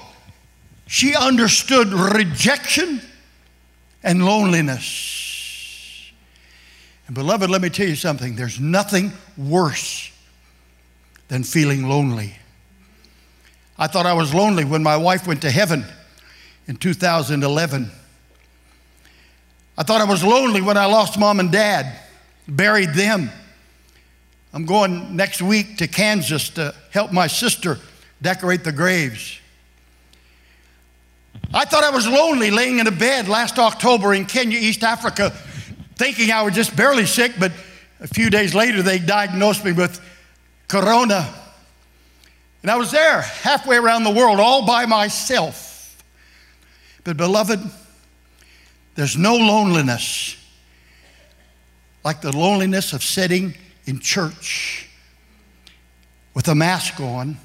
she 0.87 1.15
understood 1.15 1.89
rejection 1.89 3.01
and 4.03 4.25
loneliness. 4.25 6.13
And 7.07 7.15
beloved, 7.15 7.51
let 7.51 7.61
me 7.61 7.69
tell 7.69 7.87
you 7.87 7.97
something 7.97 8.37
there's 8.37 8.59
nothing 8.61 9.13
worse 9.37 10.11
than 11.29 11.43
feeling 11.45 11.89
lonely. 11.89 12.35
I 13.79 13.89
thought 13.89 14.07
I 14.07 14.15
was 14.15 14.33
lonely 14.33 14.65
when 14.65 14.83
my 14.83 14.97
wife 14.97 15.27
went 15.27 15.43
to 15.43 15.51
heaven 15.51 15.85
in 16.67 16.77
2011. 16.77 17.91
I 19.79 19.83
thought 19.83 20.01
I 20.01 20.05
was 20.05 20.25
lonely 20.25 20.63
when 20.63 20.77
I 20.77 20.87
lost 20.87 21.19
mom 21.19 21.41
and 21.41 21.53
dad, 21.53 22.01
buried 22.49 22.95
them. 22.95 23.31
I'm 24.53 24.65
going 24.65 25.17
next 25.17 25.43
week 25.43 25.79
to 25.79 25.89
Kansas 25.89 26.51
to 26.51 26.75
help 26.91 27.13
my 27.13 27.27
sister 27.27 27.79
decorate 28.23 28.65
the 28.65 28.73
graves. 28.73 29.39
I 31.53 31.65
thought 31.65 31.85
I 31.85 31.91
was 31.91 32.09
lonely 32.09 32.51
laying 32.51 32.79
in 32.79 32.87
a 32.87 32.93
bed 32.93 33.29
last 33.29 33.59
October 33.59 34.15
in 34.15 34.25
Kenya, 34.25 34.59
East 34.59 34.83
Africa, 34.83 35.31
thinking 35.97 36.31
I 36.31 36.43
was 36.43 36.55
just 36.55 36.75
barely 36.75 37.07
sick, 37.07 37.33
but 37.39 37.53
a 38.01 38.09
few 38.09 38.31
days 38.31 38.55
later 38.55 38.83
they 38.83 38.99
diagnosed 38.99 39.65
me 39.65 39.73
with 39.73 40.01
corona. 40.69 41.33
And 42.63 42.71
I 42.71 42.77
was 42.77 42.91
there 42.91 43.21
halfway 43.21 43.77
around 43.77 44.05
the 44.05 44.11
world 44.11 44.41
all 44.41 44.67
by 44.67 44.87
myself. 44.87 46.03
But, 47.05 47.17
beloved, 47.17 47.61
there's 48.97 49.17
no 49.17 49.37
loneliness 49.37 50.37
like 52.03 52.21
the 52.21 52.37
loneliness 52.37 52.93
of 52.93 53.03
sitting 53.03 53.55
in 53.87 54.01
church 54.01 54.89
with 56.35 56.49
a 56.49 56.55
mask 56.55 57.01
on, 57.01 57.39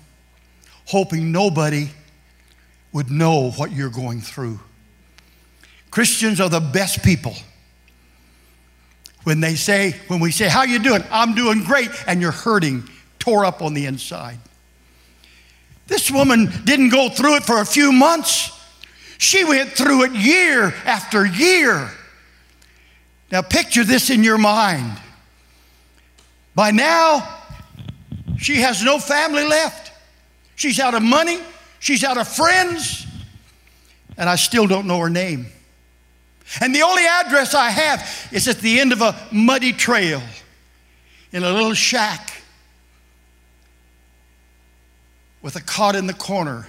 hoping 0.86 1.31
nobody 1.31 1.89
would 2.91 3.10
know 3.10 3.51
what 3.51 3.71
you're 3.71 3.89
going 3.89 4.19
through. 4.19 4.60
Christians 5.91 6.41
are 6.41 6.50
the 6.50 6.60
best 6.60 7.03
people. 7.03 7.36
When 9.24 9.39
they 9.39 9.55
say, 9.55 9.95
when 10.07 10.19
we 10.19 10.31
say, 10.31 10.50
How 10.50 10.63
you 10.63 10.79
doing? 10.79 11.03
I'm 11.12 11.36
doing 11.36 11.63
great, 11.63 11.89
and 12.07 12.21
you're 12.21 12.31
hurting, 12.31 12.83
tore 13.19 13.45
up 13.45 13.62
on 13.62 13.74
the 13.74 13.86
inside. 13.86 14.39
This 15.88 16.10
woman 16.10 16.51
didn't 16.63 16.89
go 16.89 17.10
through 17.10 17.36
it 17.36 17.43
for 17.43 17.62
a 17.62 17.65
few 17.65 17.91
months. 17.91 18.57
She 19.17 19.43
went 19.43 19.71
through 19.71 20.05
it 20.05 20.12
year 20.13 20.74
after 20.86 21.25
year. 21.25 21.91
Now, 23.31 23.41
picture 23.41 23.83
this 23.83 24.10
in 24.10 24.24
your 24.24 24.38
mind. 24.38 24.98
By 26.55 26.72
now, 26.72 27.38
she 28.38 28.58
has 28.58 28.84
no 28.84 29.00
family 29.00 29.46
left. 29.46 29.91
She's 30.55 30.79
out 30.79 30.93
of 30.93 31.01
money, 31.01 31.39
she's 31.79 32.03
out 32.03 32.17
of 32.17 32.27
friends, 32.27 33.08
and 34.17 34.29
I 34.29 34.36
still 34.36 34.67
don't 34.67 34.86
know 34.86 35.00
her 35.00 35.10
name. 35.10 35.48
And 36.60 36.75
the 36.75 36.81
only 36.81 37.03
address 37.05 37.53
I 37.53 37.70
have 37.70 38.29
is 38.31 38.48
at 38.48 38.60
the 38.60 38.79
end 38.79 38.91
of 38.91 39.01
a 39.01 39.15
muddy 39.31 39.72
trail 39.74 40.22
in 41.31 41.43
a 41.43 41.51
little 41.51 41.74
shack 41.74 42.43
with 45.41 45.55
a 45.55 45.62
cot 45.62 45.96
in 45.96 46.08
the 46.08 46.13
corner 46.13 46.67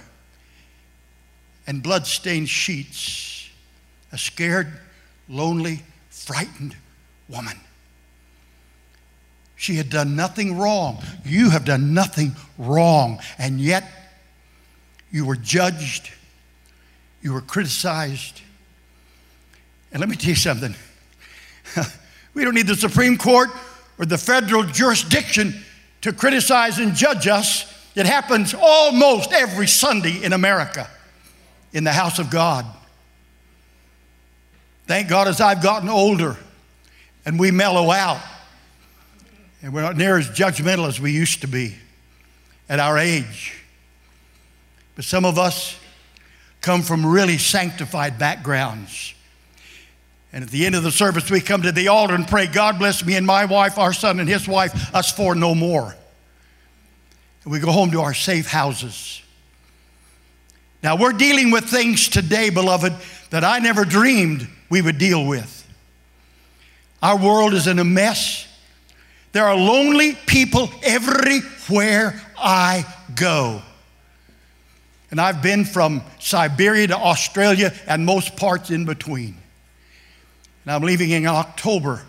and 1.67 1.83
blood-stained 1.83 2.49
sheets. 2.49 3.49
A 4.11 4.17
scared, 4.17 4.71
lonely, 5.27 5.81
frightened 6.09 6.75
woman. 7.27 7.59
She 9.63 9.75
had 9.75 9.89
done 9.89 10.17
nothing 10.17 10.57
wrong. 10.57 11.01
You 11.23 11.51
have 11.51 11.63
done 11.63 11.93
nothing 11.93 12.35
wrong. 12.57 13.21
And 13.37 13.61
yet, 13.61 13.85
you 15.09 15.25
were 15.25 15.37
judged, 15.37 16.11
you 17.21 17.31
were 17.31 17.39
criticized. 17.39 18.41
And 19.93 20.01
let 20.01 20.09
me 20.09 20.17
tell 20.17 20.31
you 20.31 20.35
something 20.35 20.75
we 22.33 22.43
don't 22.43 22.55
need 22.55 22.67
the 22.67 22.75
Supreme 22.75 23.17
Court 23.17 23.51
or 23.97 24.05
the 24.05 24.17
federal 24.17 24.63
jurisdiction 24.63 25.63
to 26.01 26.11
criticize 26.11 26.77
and 26.77 26.93
judge 26.93 27.27
us. 27.27 27.63
It 27.95 28.05
happens 28.05 28.53
almost 28.53 29.31
every 29.31 29.67
Sunday 29.67 30.25
in 30.25 30.33
America 30.33 30.89
in 31.71 31.85
the 31.85 31.93
house 31.93 32.19
of 32.19 32.29
God. 32.29 32.65
Thank 34.87 35.07
God 35.07 35.29
as 35.29 35.39
I've 35.39 35.63
gotten 35.63 35.87
older 35.87 36.35
and 37.25 37.39
we 37.39 37.49
mellow 37.51 37.89
out 37.89 38.19
and 39.63 39.73
we're 39.73 39.81
not 39.81 39.95
near 39.95 40.17
as 40.17 40.29
judgmental 40.29 40.87
as 40.87 40.99
we 40.99 41.11
used 41.11 41.41
to 41.41 41.47
be 41.47 41.75
at 42.67 42.79
our 42.79 42.97
age. 42.97 43.63
But 44.95 45.05
some 45.05 45.23
of 45.23 45.39
us 45.39 45.79
come 46.59 46.81
from 46.81 47.05
really 47.05 47.37
sanctified 47.37 48.19
backgrounds. 48.19 49.15
And 50.33 50.43
at 50.43 50.49
the 50.49 50.65
end 50.65 50.75
of 50.75 50.83
the 50.83 50.91
service, 50.91 51.31
we 51.31 51.39
come 51.39 51.61
to 51.61 51.71
the 51.71 51.87
altar 51.87 52.13
and 52.13 52.27
pray, 52.27 52.47
God 52.47 52.77
bless 52.77 53.05
me 53.05 53.15
and 53.15 53.25
my 53.25 53.45
wife, 53.45 53.77
our 53.77 53.93
son 53.93 54.19
and 54.19 54.27
his 54.27 54.47
wife, 54.47 54.93
us 54.93 55.11
four 55.11 55.33
no 55.33 55.55
more. 55.55 55.95
And 57.43 57.51
we 57.51 57.59
go 57.59 57.71
home 57.71 57.91
to 57.91 58.01
our 58.01 58.13
safe 58.13 58.47
houses. 58.47 59.21
Now, 60.81 60.97
we're 60.97 61.13
dealing 61.13 61.51
with 61.51 61.65
things 61.65 62.09
today, 62.09 62.49
beloved, 62.49 62.93
that 63.29 63.45
I 63.45 63.59
never 63.59 63.85
dreamed 63.85 64.47
we 64.69 64.81
would 64.81 64.97
deal 64.97 65.25
with. 65.25 65.61
Our 67.01 67.17
world 67.17 67.53
is 67.53 67.67
in 67.67 67.79
a 67.79 67.85
mess. 67.85 68.47
There 69.33 69.45
are 69.45 69.55
lonely 69.55 70.15
people 70.27 70.69
everywhere 70.83 72.21
I 72.37 72.85
go. 73.15 73.61
And 75.09 75.19
I've 75.19 75.41
been 75.41 75.65
from 75.65 76.03
Siberia 76.19 76.87
to 76.87 76.97
Australia 76.97 77.73
and 77.87 78.05
most 78.05 78.35
parts 78.35 78.69
in 78.69 78.85
between. 78.85 79.35
And 80.63 80.71
I'm 80.71 80.83
leaving 80.83 81.09
in 81.09 81.25
October 81.25 82.03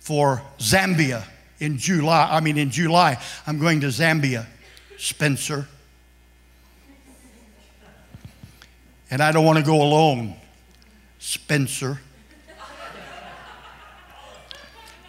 for 0.00 0.42
Zambia 0.58 1.24
in 1.58 1.76
July. 1.76 2.28
I 2.30 2.40
mean, 2.40 2.56
in 2.56 2.70
July, 2.70 3.20
I'm 3.46 3.58
going 3.58 3.80
to 3.80 3.88
Zambia, 3.88 4.46
Spencer. 4.96 5.66
And 9.10 9.20
I 9.22 9.32
don't 9.32 9.44
want 9.44 9.58
to 9.58 9.64
go 9.64 9.82
alone, 9.82 10.34
Spencer. 11.18 12.00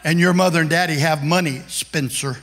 And 0.03 0.19
your 0.19 0.33
mother 0.33 0.61
and 0.61 0.69
daddy 0.69 0.95
have 0.95 1.23
money, 1.23 1.61
Spencer. 1.67 2.37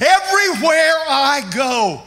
Everywhere 0.00 0.96
I 1.08 1.48
go, 1.54 2.02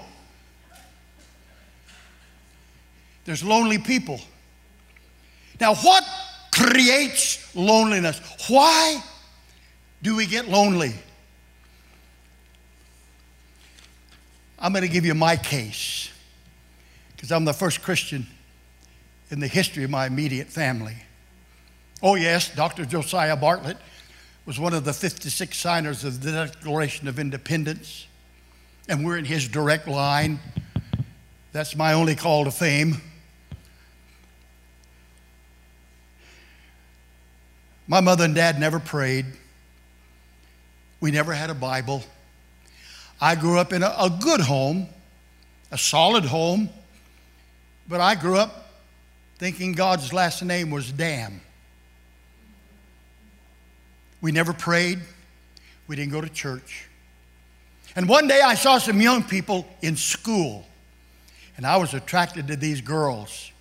there's 3.26 3.44
lonely 3.44 3.78
people. 3.78 4.20
Now, 5.60 5.76
what 5.76 6.04
creates 6.52 7.56
loneliness? 7.56 8.20
Why 8.50 9.02
do 10.02 10.16
we 10.16 10.26
get 10.26 10.48
lonely? 10.50 10.94
I'm 14.60 14.72
going 14.72 14.84
to 14.84 14.90
give 14.90 15.06
you 15.06 15.14
my 15.14 15.36
case 15.36 16.10
because 17.16 17.32
I'm 17.32 17.46
the 17.46 17.54
first 17.54 17.82
Christian 17.82 18.28
in 19.30 19.40
the 19.40 19.48
history 19.48 19.84
of 19.84 19.90
my 19.90 20.06
immediate 20.06 20.48
family. 20.48 20.96
Oh, 22.04 22.16
yes, 22.16 22.54
Dr. 22.54 22.86
Josiah 22.86 23.38
Bartlett 23.38 23.78
was 24.46 24.60
one 24.60 24.74
of 24.74 24.84
the 24.84 24.94
56 24.94 25.58
signers 25.58 26.04
of 26.04 26.22
the 26.22 26.32
Declaration 26.32 27.08
of 27.08 27.20
Independence, 27.20 28.08
and 28.90 29.06
we're 29.06 29.18
in 29.18 29.26
his 29.26 29.48
direct 29.48 29.88
line. 29.88 30.40
That's 31.52 31.76
my 31.76 31.94
only 31.94 32.16
call 32.16 32.44
to 32.44 32.52
fame. 32.52 33.02
My 37.88 38.02
mother 38.02 38.26
and 38.26 38.36
dad 38.36 38.60
never 38.60 38.80
prayed. 38.80 39.26
We 41.00 41.12
never 41.12 41.34
had 41.34 41.50
a 41.50 41.56
Bible. 41.56 42.04
I 43.22 43.36
grew 43.36 43.58
up 43.58 43.72
in 43.72 43.84
a, 43.84 43.96
a 43.98 44.10
good 44.10 44.42
home, 44.42 44.88
a 45.72 45.78
solid 45.78 46.26
home, 46.26 46.70
but 47.88 48.02
I 48.02 48.16
grew 48.16 48.38
up 48.38 48.70
thinking 49.38 49.72
God's 49.74 50.12
last 50.12 50.44
name 50.44 50.72
was 50.72 50.92
Dam. 50.92 51.42
We 54.26 54.32
never 54.32 54.54
prayed. 54.54 55.02
We 55.86 55.96
didn't 55.96 56.12
go 56.12 56.20
to 56.20 56.28
church. 56.28 56.88
And 57.96 58.10
one 58.10 58.28
day 58.28 58.42
I 58.42 58.56
saw 58.56 58.80
some 58.80 59.00
young 59.00 59.22
people 59.22 59.68
in 59.84 59.96
school, 59.96 60.66
and 61.58 61.64
I 61.64 61.78
was 61.78 61.94
attracted 61.94 62.48
to 62.48 62.56
these 62.56 62.82
girls. 62.82 63.52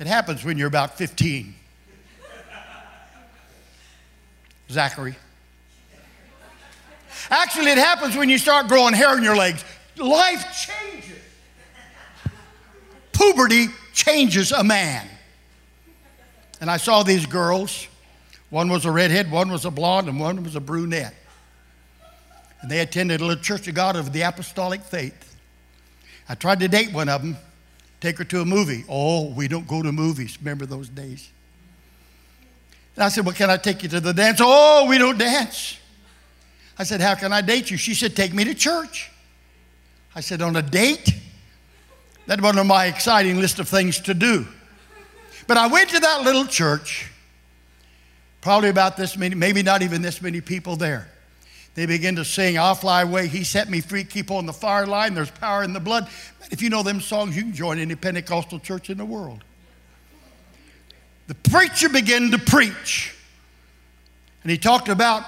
It 0.00 0.08
happens 0.08 0.44
when 0.44 0.58
you're 0.58 0.66
about 0.66 0.98
15. 0.98 1.54
Zachary. 4.68 5.14
Actually, 7.30 7.70
it 7.70 7.78
happens 7.78 8.16
when 8.16 8.28
you 8.28 8.38
start 8.38 8.66
growing 8.66 8.94
hair 8.94 9.16
in 9.16 9.22
your 9.22 9.36
legs. 9.36 9.64
Life 9.96 10.68
changes. 10.82 11.22
Puberty 13.12 13.66
changes 13.94 14.50
a 14.50 14.64
man. 14.64 15.06
And 16.60 16.68
I 16.68 16.78
saw 16.78 17.04
these 17.04 17.26
girls. 17.26 17.86
One 18.50 18.68
was 18.68 18.84
a 18.84 18.90
redhead, 18.90 19.30
one 19.30 19.50
was 19.50 19.64
a 19.64 19.70
blonde, 19.70 20.08
and 20.08 20.18
one 20.18 20.42
was 20.42 20.56
a 20.56 20.60
brunette. 20.60 21.14
And 22.60 22.70
they 22.70 22.80
attended 22.80 23.20
a 23.20 23.24
little 23.24 23.42
Church 23.42 23.68
of 23.68 23.74
God 23.74 23.96
of 23.96 24.12
the 24.12 24.22
Apostolic 24.22 24.82
Faith. 24.82 25.36
I 26.28 26.34
tried 26.34 26.60
to 26.60 26.68
date 26.68 26.92
one 26.92 27.08
of 27.08 27.22
them, 27.22 27.36
take 28.00 28.18
her 28.18 28.24
to 28.24 28.40
a 28.40 28.44
movie. 28.44 28.84
Oh, 28.88 29.30
we 29.30 29.48
don't 29.48 29.66
go 29.66 29.82
to 29.82 29.92
movies. 29.92 30.38
Remember 30.40 30.66
those 30.66 30.88
days? 30.88 31.30
And 32.96 33.04
I 33.04 33.08
said, 33.10 33.24
Well, 33.24 33.34
can 33.34 33.48
I 33.48 33.56
take 33.56 33.82
you 33.82 33.88
to 33.90 34.00
the 34.00 34.12
dance? 34.12 34.40
Oh, 34.42 34.86
we 34.88 34.98
don't 34.98 35.18
dance. 35.18 35.78
I 36.78 36.84
said, 36.84 37.00
How 37.00 37.14
can 37.14 37.32
I 37.32 37.40
date 37.40 37.70
you? 37.70 37.76
She 37.76 37.94
said, 37.94 38.16
Take 38.16 38.34
me 38.34 38.44
to 38.44 38.54
church. 38.54 39.10
I 40.14 40.20
said, 40.20 40.42
On 40.42 40.56
a 40.56 40.62
date? 40.62 41.14
That 42.26 42.40
wasn't 42.40 42.60
on 42.60 42.66
my 42.66 42.86
exciting 42.86 43.40
list 43.40 43.58
of 43.58 43.68
things 43.68 44.00
to 44.00 44.14
do. 44.14 44.46
But 45.46 45.56
I 45.56 45.66
went 45.68 45.90
to 45.90 46.00
that 46.00 46.22
little 46.24 46.44
church, 46.44 47.10
probably 48.40 48.68
about 48.68 48.96
this 48.96 49.16
many, 49.16 49.34
maybe 49.34 49.62
not 49.62 49.82
even 49.82 50.02
this 50.02 50.22
many 50.22 50.40
people 50.40 50.76
there. 50.76 51.08
They 51.74 51.86
begin 51.86 52.16
to 52.16 52.24
sing, 52.24 52.58
I'll 52.58 52.74
fly 52.74 53.02
away, 53.02 53.28
He 53.28 53.44
set 53.44 53.70
me 53.70 53.80
free, 53.80 54.04
keep 54.04 54.30
on 54.30 54.46
the 54.46 54.52
fire 54.52 54.86
line, 54.86 55.14
there's 55.14 55.30
power 55.30 55.62
in 55.62 55.72
the 55.72 55.80
blood. 55.80 56.08
If 56.50 56.60
you 56.60 56.70
know 56.70 56.82
them 56.82 57.00
songs, 57.00 57.36
you 57.36 57.42
can 57.42 57.52
join 57.52 57.78
any 57.78 57.94
Pentecostal 57.94 58.58
church 58.58 58.90
in 58.90 58.98
the 58.98 59.04
world. 59.04 59.44
The 61.28 61.34
preacher 61.34 61.88
began 61.88 62.30
to 62.30 62.38
preach. 62.38 63.14
And 64.42 64.50
he 64.50 64.58
talked 64.58 64.88
about 64.88 65.24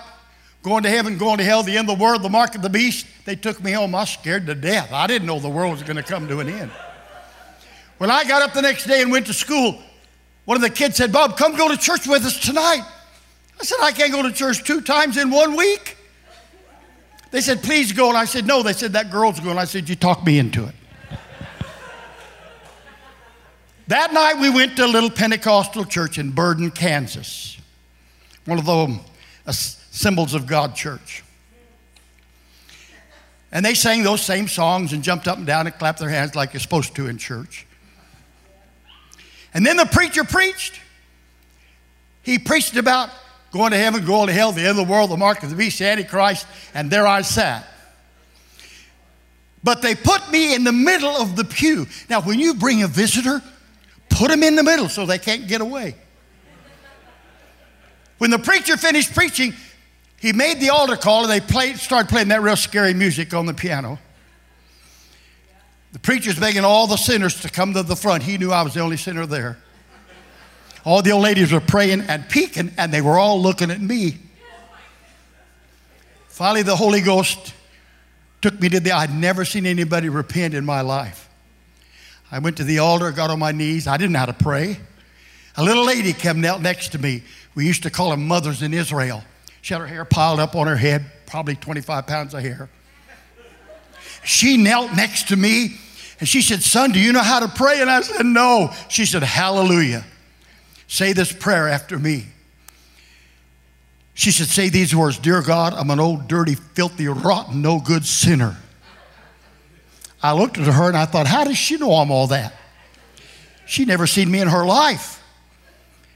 going 0.62 0.82
to 0.82 0.88
heaven, 0.88 1.18
going 1.18 1.38
to 1.38 1.44
hell, 1.44 1.62
the 1.62 1.76
end 1.76 1.88
of 1.90 1.98
the 1.98 2.02
world, 2.02 2.22
the 2.22 2.28
mark 2.28 2.54
of 2.54 2.62
the 2.62 2.70
beast. 2.70 3.06
They 3.26 3.36
took 3.36 3.62
me 3.62 3.72
home. 3.72 3.94
I 3.94 4.00
was 4.00 4.10
scared 4.10 4.46
to 4.46 4.54
death. 4.54 4.92
I 4.92 5.06
didn't 5.06 5.26
know 5.26 5.38
the 5.38 5.48
world 5.48 5.72
was 5.72 5.82
going 5.82 5.96
to 5.96 6.02
come 6.02 6.26
to 6.28 6.40
an 6.40 6.48
end. 6.48 6.70
When 7.98 8.10
I 8.10 8.24
got 8.24 8.42
up 8.42 8.54
the 8.54 8.62
next 8.62 8.86
day 8.86 9.02
and 9.02 9.12
went 9.12 9.26
to 9.26 9.34
school, 9.34 9.78
one 10.46 10.56
of 10.56 10.62
the 10.62 10.70
kids 10.70 10.96
said, 10.96 11.12
Bob, 11.12 11.36
come 11.36 11.54
go 11.54 11.68
to 11.68 11.76
church 11.76 12.06
with 12.06 12.24
us 12.24 12.38
tonight. 12.40 12.82
I 13.60 13.64
said, 13.64 13.78
I 13.82 13.92
can't 13.92 14.10
go 14.10 14.22
to 14.22 14.32
church 14.32 14.64
two 14.64 14.80
times 14.80 15.18
in 15.18 15.30
one 15.30 15.54
week. 15.54 15.98
They 17.30 17.42
said, 17.42 17.62
please 17.62 17.92
go. 17.92 18.08
And 18.08 18.16
I 18.16 18.24
said, 18.24 18.46
no. 18.46 18.62
They 18.62 18.72
said, 18.72 18.94
that 18.94 19.10
girl's 19.10 19.38
going. 19.38 19.58
I 19.58 19.66
said, 19.66 19.88
you 19.88 19.94
talked 19.94 20.24
me 20.24 20.38
into 20.38 20.66
it. 20.66 20.74
that 23.88 24.12
night 24.12 24.38
we 24.40 24.48
went 24.48 24.76
to 24.76 24.86
a 24.86 24.88
little 24.88 25.10
Pentecostal 25.10 25.84
church 25.84 26.18
in 26.18 26.30
Burden, 26.30 26.70
Kansas. 26.70 27.58
One 28.46 28.58
of 28.58 28.64
those 28.64 28.96
uh, 29.46 29.50
Assemblies 29.50 30.32
of 30.32 30.46
God 30.46 30.74
church. 30.74 31.22
And 33.52 33.64
they 33.64 33.74
sang 33.74 34.02
those 34.02 34.22
same 34.22 34.48
songs 34.48 34.92
and 34.92 35.02
jumped 35.02 35.28
up 35.28 35.36
and 35.36 35.46
down 35.46 35.66
and 35.66 35.76
clapped 35.76 35.98
their 35.98 36.08
hands 36.08 36.34
like 36.34 36.54
you're 36.54 36.60
supposed 36.60 36.94
to 36.94 37.08
in 37.08 37.18
church. 37.18 37.66
And 39.52 39.66
then 39.66 39.76
the 39.76 39.86
preacher 39.86 40.24
preached. 40.24 40.80
He 42.22 42.38
preached 42.38 42.76
about 42.76 43.10
going 43.52 43.72
to 43.72 43.78
heaven, 43.78 44.04
going 44.04 44.28
to 44.28 44.32
hell, 44.32 44.52
the 44.52 44.60
end 44.60 44.70
of 44.70 44.76
the 44.76 44.84
world, 44.84 45.10
the 45.10 45.16
mark 45.16 45.42
of 45.42 45.50
the 45.50 45.56
beast, 45.56 45.78
the 45.78 45.86
Antichrist, 45.86 46.46
and 46.74 46.90
there 46.90 47.06
I 47.06 47.22
sat. 47.22 47.66
But 49.62 49.82
they 49.82 49.94
put 49.94 50.30
me 50.30 50.54
in 50.54 50.64
the 50.64 50.72
middle 50.72 51.10
of 51.10 51.36
the 51.36 51.44
pew. 51.44 51.86
Now, 52.08 52.22
when 52.22 52.38
you 52.38 52.54
bring 52.54 52.82
a 52.82 52.88
visitor, 52.88 53.42
put 54.08 54.30
them 54.30 54.42
in 54.42 54.56
the 54.56 54.62
middle 54.62 54.88
so 54.88 55.04
they 55.04 55.18
can't 55.18 55.46
get 55.46 55.60
away. 55.60 55.96
When 58.18 58.30
the 58.30 58.38
preacher 58.38 58.76
finished 58.76 59.14
preaching, 59.14 59.54
he 60.18 60.32
made 60.32 60.60
the 60.60 60.70
altar 60.70 60.96
call 60.96 61.22
and 61.22 61.30
they 61.30 61.40
played, 61.40 61.78
started 61.78 62.08
playing 62.08 62.28
that 62.28 62.42
real 62.42 62.56
scary 62.56 62.94
music 62.94 63.32
on 63.32 63.46
the 63.46 63.54
piano. 63.54 63.98
The 65.92 65.98
preacher's 65.98 66.38
begging 66.38 66.64
all 66.64 66.86
the 66.86 66.96
sinners 66.96 67.40
to 67.40 67.48
come 67.48 67.74
to 67.74 67.82
the 67.82 67.96
front. 67.96 68.22
He 68.22 68.38
knew 68.38 68.52
I 68.52 68.62
was 68.62 68.74
the 68.74 68.80
only 68.80 68.96
sinner 68.96 69.26
there. 69.26 69.58
All 70.84 71.02
the 71.02 71.12
old 71.12 71.22
ladies 71.22 71.52
were 71.52 71.60
praying 71.60 72.02
and 72.02 72.28
peeking, 72.28 72.72
and 72.78 72.92
they 72.92 73.00
were 73.00 73.18
all 73.18 73.40
looking 73.40 73.70
at 73.70 73.80
me. 73.80 74.18
Finally, 76.28 76.62
the 76.62 76.76
Holy 76.76 77.00
Ghost 77.00 77.54
took 78.40 78.58
me 78.60 78.68
to 78.70 78.80
the, 78.80 78.92
I'd 78.92 79.14
never 79.14 79.44
seen 79.44 79.66
anybody 79.66 80.08
repent 80.08 80.54
in 80.54 80.64
my 80.64 80.80
life. 80.80 81.28
I 82.32 82.38
went 82.38 82.56
to 82.58 82.64
the 82.64 82.78
altar, 82.78 83.10
got 83.12 83.30
on 83.30 83.38
my 83.38 83.52
knees. 83.52 83.86
I 83.86 83.96
didn't 83.96 84.12
know 84.12 84.20
how 84.20 84.26
to 84.26 84.32
pray. 84.32 84.78
A 85.56 85.62
little 85.62 85.84
lady 85.84 86.12
came 86.12 86.40
knelt 86.40 86.62
next 86.62 86.92
to 86.92 86.98
me. 86.98 87.22
We 87.54 87.66
used 87.66 87.82
to 87.82 87.90
call 87.90 88.10
them 88.10 88.26
mothers 88.26 88.62
in 88.62 88.72
Israel. 88.72 89.22
She 89.60 89.74
had 89.74 89.80
her 89.80 89.86
hair 89.86 90.04
piled 90.04 90.40
up 90.40 90.54
on 90.54 90.66
her 90.66 90.76
head, 90.76 91.04
probably 91.26 91.56
25 91.56 92.06
pounds 92.06 92.32
of 92.32 92.42
hair. 92.42 92.70
She 94.24 94.56
knelt 94.56 94.94
next 94.94 95.28
to 95.28 95.36
me 95.36 95.76
and 96.20 96.28
she 96.28 96.42
said, 96.42 96.62
Son, 96.62 96.92
do 96.92 97.00
you 97.00 97.12
know 97.12 97.22
how 97.22 97.40
to 97.40 97.48
pray? 97.48 97.80
And 97.80 97.90
I 97.90 98.02
said, 98.02 98.26
No. 98.26 98.70
She 98.88 99.06
said, 99.06 99.22
Hallelujah. 99.22 100.04
Say 100.90 101.12
this 101.12 101.32
prayer 101.32 101.68
after 101.68 102.00
me. 102.00 102.26
She 104.12 104.32
said, 104.32 104.48
Say 104.48 104.70
these 104.70 104.94
words 104.94 105.18
Dear 105.18 105.40
God, 105.40 105.72
I'm 105.72 105.88
an 105.88 106.00
old, 106.00 106.26
dirty, 106.26 106.56
filthy, 106.56 107.06
rotten, 107.06 107.62
no 107.62 107.78
good 107.78 108.04
sinner. 108.04 108.56
I 110.20 110.32
looked 110.32 110.58
at 110.58 110.66
her 110.66 110.88
and 110.88 110.96
I 110.96 111.04
thought, 111.06 111.28
How 111.28 111.44
does 111.44 111.56
she 111.56 111.76
know 111.76 111.92
I'm 111.92 112.10
all 112.10 112.26
that? 112.26 112.54
She 113.66 113.84
never 113.84 114.08
seen 114.08 114.28
me 114.32 114.40
in 114.40 114.48
her 114.48 114.66
life. 114.66 115.22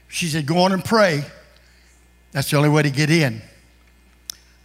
She 0.09 0.27
said, 0.27 0.45
Go 0.45 0.57
on 0.57 0.73
and 0.73 0.83
pray. 0.83 1.23
That's 2.33 2.51
the 2.51 2.57
only 2.57 2.67
way 2.67 2.83
to 2.83 2.91
get 2.91 3.09
in. 3.09 3.41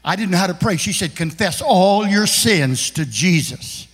I 0.04 0.16
didn't 0.16 0.32
know 0.32 0.38
how 0.38 0.48
to 0.48 0.54
pray. 0.54 0.76
She 0.76 0.92
said, 0.92 1.14
Confess 1.14 1.62
all 1.62 2.04
your 2.04 2.26
sins 2.26 2.90
to 2.90 3.06
Jesus. 3.06 3.86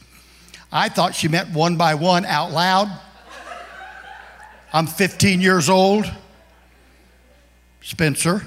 I 0.73 0.89
thought 0.89 1.15
she 1.15 1.29
meant 1.29 1.51
one 1.51 1.77
by 1.77 1.95
one 1.95 2.25
out 2.25 2.53
loud. 2.53 2.89
I'm 4.77 4.87
15 4.87 5.41
years 5.41 5.71
old. 5.71 6.05
Spencer. 7.81 8.45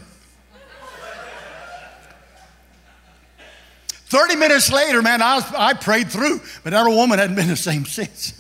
30 3.90 4.36
minutes 4.36 4.72
later, 4.72 5.02
man, 5.02 5.24
I, 5.24 5.42
I 5.58 5.74
prayed 5.74 6.12
through, 6.12 6.40
but 6.64 6.70
that 6.70 6.86
old 6.86 6.96
woman 6.96 7.18
hadn't 7.18 7.36
been 7.36 7.48
the 7.48 7.56
same 7.56 7.84
since. 7.98 8.34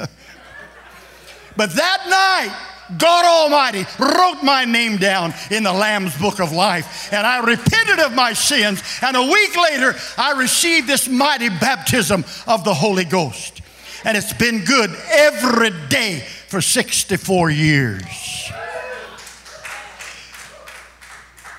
but 1.57 1.71
that 1.71 2.05
night, 2.07 2.95
God 2.99 3.25
Almighty 3.25 3.87
wrote 3.97 4.43
my 4.43 4.65
name 4.65 4.97
down 4.97 5.33
in 5.49 5.63
the 5.63 5.73
Lamb's 5.73 6.15
Book 6.15 6.39
of 6.39 6.51
Life, 6.51 7.11
and 7.11 7.25
I 7.25 7.39
repented 7.39 7.97
of 8.05 8.13
my 8.13 8.33
sins. 8.33 8.83
And 9.01 9.17
a 9.17 9.23
week 9.23 9.57
later, 9.57 9.95
I 10.15 10.33
received 10.33 10.85
this 10.85 11.09
mighty 11.09 11.49
baptism 11.49 12.23
of 12.45 12.63
the 12.63 12.73
Holy 12.75 13.05
Ghost. 13.05 13.63
And 14.05 14.15
it's 14.17 14.33
been 14.33 14.63
good 14.63 14.95
every 15.11 15.71
day 15.89 16.19
for 16.47 16.61
64 16.61 17.49
years. 17.49 18.51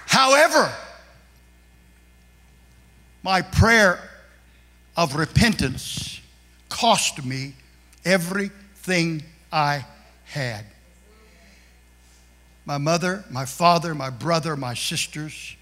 However, 0.06 0.72
my 3.22 3.42
prayer 3.42 4.00
of 4.96 5.14
repentance 5.14 6.20
cost 6.68 7.24
me 7.24 7.54
everything 8.04 9.22
I 9.52 9.84
had. 10.24 10.64
My 12.64 12.78
mother, 12.78 13.24
my 13.30 13.44
father, 13.44 13.94
my 13.94 14.10
brother, 14.10 14.56
my 14.56 14.74
sisters, 14.74 15.56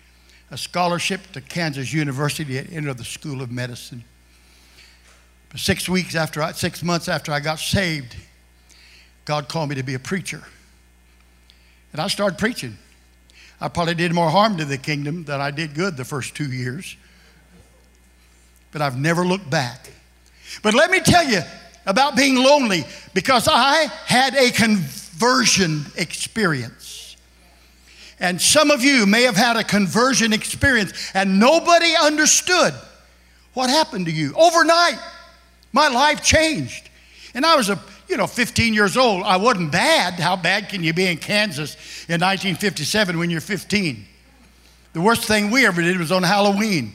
a 0.51 0.59
scholarship 0.59 1.21
to 1.33 1.41
Kansas 1.41 1.93
University 1.93 2.63
to 2.63 2.73
enter 2.73 2.95
the 2.95 3.05
School 3.05 3.43
of 3.43 3.51
Medicine. 3.51 4.05
Six 5.57 5.89
weeks 5.89 6.15
after, 6.15 6.43
I, 6.43 6.53
six 6.53 6.83
months 6.83 7.09
after 7.09 7.33
I 7.33 7.41
got 7.41 7.59
saved, 7.59 8.15
God 9.25 9.49
called 9.49 9.71
me 9.71 9.77
to 9.77 9.83
be 9.83 9.95
a 9.95 9.99
preacher. 9.99 10.43
And 11.93 12.01
I 12.01 12.09
started 12.09 12.39
preaching. 12.39 12.77
I 13.61 13.69
probably 13.69 13.95
did 13.95 14.13
more 14.13 14.31
harm 14.31 14.57
to 14.59 14.65
the 14.65 14.79
kingdom 14.79 15.25
than 15.25 15.41
I 15.41 15.51
did 15.51 15.75
good 15.75 15.97
the 15.97 16.05
first 16.05 16.35
two 16.35 16.51
years. 16.51 16.97
But 18.73 18.83
I've 18.83 18.99
never 18.99 19.25
looked 19.25 19.49
back. 19.49 19.91
But 20.63 20.75
let 20.75 20.91
me 20.91 21.01
tell 21.01 21.25
you 21.25 21.41
about 21.87 22.15
being 22.15 22.37
lonely 22.37 22.85
because 23.15 23.49
I 23.51 23.87
had 24.05 24.35
a 24.35 24.51
conversion 24.51 25.87
experience. 25.97 27.17
And 28.21 28.41
some 28.41 28.71
of 28.71 28.83
you 28.83 29.07
may 29.07 29.23
have 29.23 29.37
had 29.37 29.57
a 29.57 29.65
conversion 29.65 30.33
experience 30.33 31.11
and 31.15 31.41
nobody 31.41 31.95
understood 32.01 32.75
what 33.55 33.71
happened 33.71 34.07
to 34.07 34.13
you. 34.13 34.35
Overnight, 34.37 34.99
my 35.73 35.89
life 35.89 36.23
changed. 36.23 36.89
And 37.35 37.45
I 37.45 37.57
was 37.57 37.69
a 37.69 37.79
you 38.09 38.17
know, 38.17 38.27
15 38.27 38.75
years 38.75 38.97
old. 38.97 39.23
I 39.25 39.37
wasn't 39.37 39.71
bad. 39.71 40.15
How 40.15 40.35
bad 40.35 40.69
can 40.69 40.83
you 40.83 40.93
be 40.93 41.07
in 41.07 41.19
Kansas 41.19 41.75
in 42.09 42.21
1957 42.21 43.19
when 43.19 43.31
you're 43.31 43.41
15? 43.41 44.05
The 44.95 45.01
worst 45.01 45.25
thing 45.25 45.51
we 45.51 45.67
ever 45.67 45.83
did 45.83 45.99
was 45.99 46.11
on 46.11 46.23
Halloween. 46.23 46.95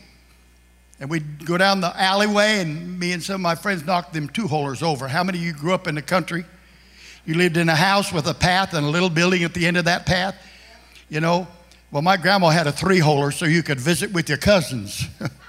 And 1.00 1.10
we'd 1.10 1.46
go 1.46 1.58
down 1.58 1.82
the 1.82 2.00
alleyway, 2.00 2.60
and 2.60 3.00
me 3.00 3.12
and 3.12 3.22
some 3.22 3.36
of 3.36 3.42
my 3.42 3.56
friends 3.56 3.86
knocked 3.86 4.14
them 4.14 4.28
two 4.28 4.48
holers 4.48 4.82
over. 4.82 5.08
How 5.08 5.24
many 5.24 5.38
of 5.38 5.44
you 5.44 5.54
grew 5.54 5.74
up 5.74 5.88
in 5.88 5.96
the 5.96 6.02
country? 6.02 6.46
You 7.26 7.36
lived 7.36 7.58
in 7.58 7.70
a 7.70 7.76
house 7.76 8.12
with 8.12 8.28
a 8.28 8.34
path 8.34 8.74
and 8.74 8.86
a 8.86 8.90
little 8.90 9.10
building 9.10 9.44
at 9.44 9.54
the 9.54 9.66
end 9.68 9.78
of 9.78 9.86
that 9.86 10.06
path? 10.06 10.36
You 11.10 11.20
know, 11.20 11.48
well, 11.92 12.02
my 12.02 12.18
grandma 12.18 12.50
had 12.50 12.68
a 12.68 12.72
three 12.72 13.00
holer 13.00 13.32
so 13.32 13.46
you 13.46 13.64
could 13.64 13.80
visit 13.80 14.12
with 14.14 14.30
your 14.30 14.38
cousins. 14.38 15.08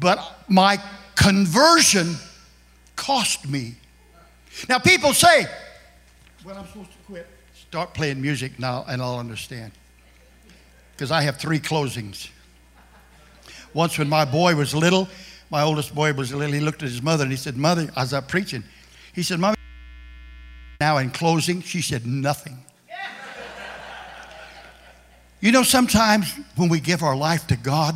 but 0.00 0.18
my 0.48 0.78
conversion 1.14 2.16
cost 2.96 3.48
me. 3.48 3.74
Now, 4.68 4.78
people 4.78 5.12
say, 5.12 5.46
when 6.42 6.56
I'm 6.56 6.66
supposed 6.66 6.92
to 6.92 6.98
quit, 7.06 7.26
start 7.54 7.94
playing 7.94 8.20
music 8.20 8.58
now 8.58 8.84
and 8.88 9.02
I'll 9.02 9.18
understand. 9.18 9.72
Because 10.92 11.10
I 11.10 11.22
have 11.22 11.36
three 11.36 11.60
closings. 11.60 12.30
Once, 13.74 13.98
when 13.98 14.08
my 14.08 14.24
boy 14.24 14.54
was 14.56 14.74
little, 14.74 15.08
my 15.50 15.62
oldest 15.62 15.94
boy 15.94 16.12
was 16.12 16.34
little, 16.34 16.52
he 16.52 16.60
looked 16.60 16.82
at 16.82 16.88
his 16.88 17.02
mother 17.02 17.22
and 17.22 17.30
he 17.30 17.36
said, 17.36 17.56
Mother, 17.56 17.88
I 17.96 18.00
was 18.02 18.12
up 18.12 18.28
preaching. 18.28 18.64
He 19.12 19.22
said, 19.22 19.38
Mommy, 19.38 19.56
now 20.80 20.98
in 20.98 21.10
closing, 21.10 21.62
she 21.62 21.82
said, 21.82 22.06
Nothing. 22.06 22.58
you 25.40 25.52
know, 25.52 25.62
sometimes 25.62 26.38
when 26.56 26.68
we 26.68 26.80
give 26.80 27.02
our 27.02 27.16
life 27.16 27.46
to 27.48 27.56
God, 27.56 27.94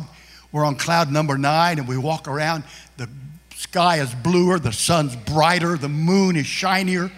we're 0.55 0.63
on 0.63 0.77
cloud 0.77 1.11
number 1.11 1.37
nine 1.37 1.79
and 1.79 1.85
we 1.87 1.97
walk 1.97 2.29
around, 2.29 2.63
the 2.95 3.09
sky 3.57 3.99
is 3.99 4.15
bluer, 4.15 4.57
the 4.57 4.71
sun's 4.71 5.13
brighter, 5.13 5.75
the 5.75 5.89
moon 5.89 6.37
is 6.37 6.45
shinier. 6.45 7.11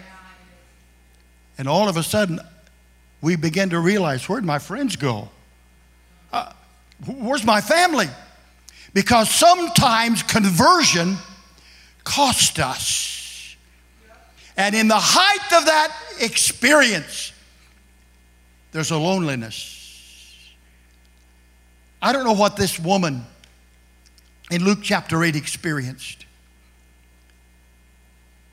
And 1.60 1.68
all 1.68 1.88
of 1.88 1.98
a 1.98 2.02
sudden, 2.02 2.40
we 3.22 3.36
begin 3.36 3.70
to 3.70 3.80
realize 3.80 4.28
where'd 4.28 4.44
my 4.44 4.58
friends 4.58 4.96
go? 4.96 5.30
Uh, 6.34 6.52
where's 7.06 7.46
my 7.46 7.62
family? 7.62 8.08
Because 8.96 9.30
sometimes 9.30 10.24
conversion 10.24 11.18
cost 12.04 12.58
us. 12.58 13.56
And 14.58 14.74
in 14.74 14.88
the 14.88 14.98
height 14.98 15.60
of 15.60 15.66
that 15.68 15.96
experience, 16.20 17.34
there's 18.72 18.90
a 18.90 18.98
loneliness. 18.98 19.77
I 22.02 22.14
don't 22.14 22.24
know 22.24 22.34
what 22.34 22.56
this 22.56 22.80
woman 22.80 23.26
in 24.52 24.64
Luke 24.64 24.80
chapter 24.82 25.24
8 25.24 25.36
experienced. 25.36 26.26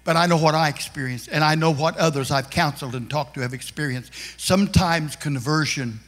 But 0.04 0.16
I 0.16 0.26
know 0.26 0.37
what 0.37 0.54
I 0.54 0.68
experienced, 0.68 1.30
and 1.33 1.42
I 1.42 1.54
know 1.54 1.72
what 1.72 1.96
others 1.96 2.30
I've 2.30 2.50
counseled 2.50 2.94
and 2.94 3.09
talked 3.09 3.35
to 3.35 3.40
have 3.40 3.54
experienced. 3.54 4.12
Sometimes 4.37 5.16
conversion 5.16 6.00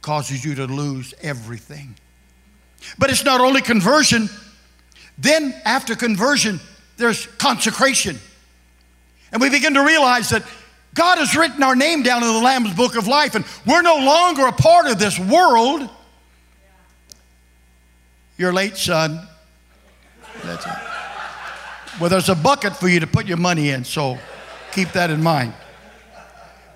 causes 0.00 0.44
you 0.44 0.54
to 0.54 0.64
lose 0.66 1.14
everything. 1.20 1.94
But 2.98 3.10
it's 3.10 3.24
not 3.24 3.40
only 3.40 3.60
conversion, 3.60 4.28
then 5.18 5.54
after 5.64 5.94
conversion, 5.94 6.58
there's 6.96 7.26
consecration. 7.26 8.18
And 9.30 9.40
we 9.40 9.50
begin 9.50 9.74
to 9.74 9.84
realize 9.84 10.30
that 10.30 10.42
God 10.94 11.18
has 11.18 11.34
written 11.34 11.62
our 11.62 11.74
name 11.74 12.02
down 12.02 12.22
in 12.22 12.28
the 12.28 12.40
Lamb's 12.40 12.74
book 12.74 12.96
of 12.96 13.06
life, 13.06 13.34
and 13.34 13.44
we're 13.66 13.82
no 13.82 13.96
longer 13.96 14.46
a 14.46 14.52
part 14.52 14.86
of 14.86 14.98
this 14.98 15.18
world. 15.18 15.88
You're 18.36 18.52
late, 18.52 18.76
son. 18.76 19.26
That's 20.44 20.66
it. 20.66 20.72
Well, 22.00 22.10
there's 22.10 22.28
a 22.28 22.34
bucket 22.34 22.76
for 22.76 22.88
you 22.88 23.00
to 23.00 23.06
put 23.06 23.26
your 23.26 23.36
money 23.36 23.70
in, 23.70 23.84
so 23.84 24.18
keep 24.72 24.92
that 24.92 25.10
in 25.10 25.22
mind. 25.22 25.54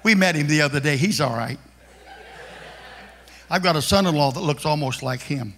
We 0.02 0.14
met 0.14 0.35
him 0.35 0.46
the 0.46 0.62
other 0.62 0.81
day. 0.81 0.96
He's 0.96 1.20
all 1.20 1.35
right. 1.35 1.59
I've 3.50 3.62
got 3.62 3.76
a 3.76 3.83
son 3.83 4.07
in 4.07 4.14
law 4.14 4.31
that 4.33 4.40
looks 4.40 4.64
almost 4.64 5.02
like 5.02 5.20
him. 5.20 5.55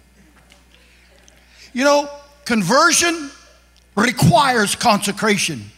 You 1.73 1.83
know, 1.83 2.09
conversion 2.45 3.31
requires 3.95 4.75
consecration. 4.75 5.71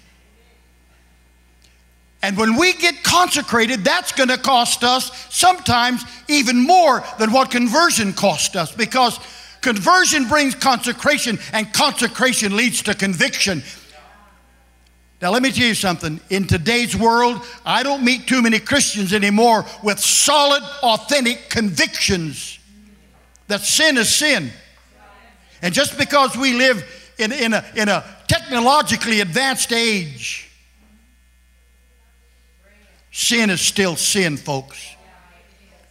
And 2.23 2.37
when 2.37 2.55
we 2.55 2.73
get 2.73 3.03
consecrated, 3.03 3.83
that's 3.83 4.11
going 4.11 4.29
to 4.29 4.37
cost 4.37 4.83
us 4.83 5.11
sometimes 5.33 6.03
even 6.27 6.59
more 6.59 7.03
than 7.17 7.31
what 7.31 7.49
conversion 7.49 8.13
cost 8.13 8.55
us 8.55 8.71
because 8.71 9.19
Conversion 9.61 10.27
brings 10.27 10.55
consecration, 10.55 11.39
and 11.53 11.71
consecration 11.71 12.57
leads 12.57 12.81
to 12.83 12.95
conviction. 12.95 13.63
Now, 15.21 15.29
let 15.29 15.43
me 15.43 15.51
tell 15.51 15.67
you 15.67 15.75
something. 15.75 16.19
In 16.31 16.47
today's 16.47 16.95
world, 16.95 17.45
I 17.63 17.83
don't 17.83 18.03
meet 18.03 18.25
too 18.25 18.41
many 18.41 18.57
Christians 18.57 19.13
anymore 19.13 19.65
with 19.83 19.99
solid, 19.99 20.63
authentic 20.81 21.49
convictions 21.49 22.57
that 23.47 23.61
sin 23.61 23.97
is 23.97 24.13
sin. 24.13 24.49
And 25.61 25.75
just 25.75 25.95
because 25.95 26.35
we 26.35 26.53
live 26.53 26.83
in, 27.19 27.31
in, 27.31 27.53
a, 27.53 27.63
in 27.75 27.87
a 27.87 28.03
technologically 28.27 29.21
advanced 29.21 29.71
age, 29.71 30.50
sin 33.11 33.49
is 33.49 33.61
still 33.61 33.95
sin, 33.95 34.37
folks. 34.37 34.95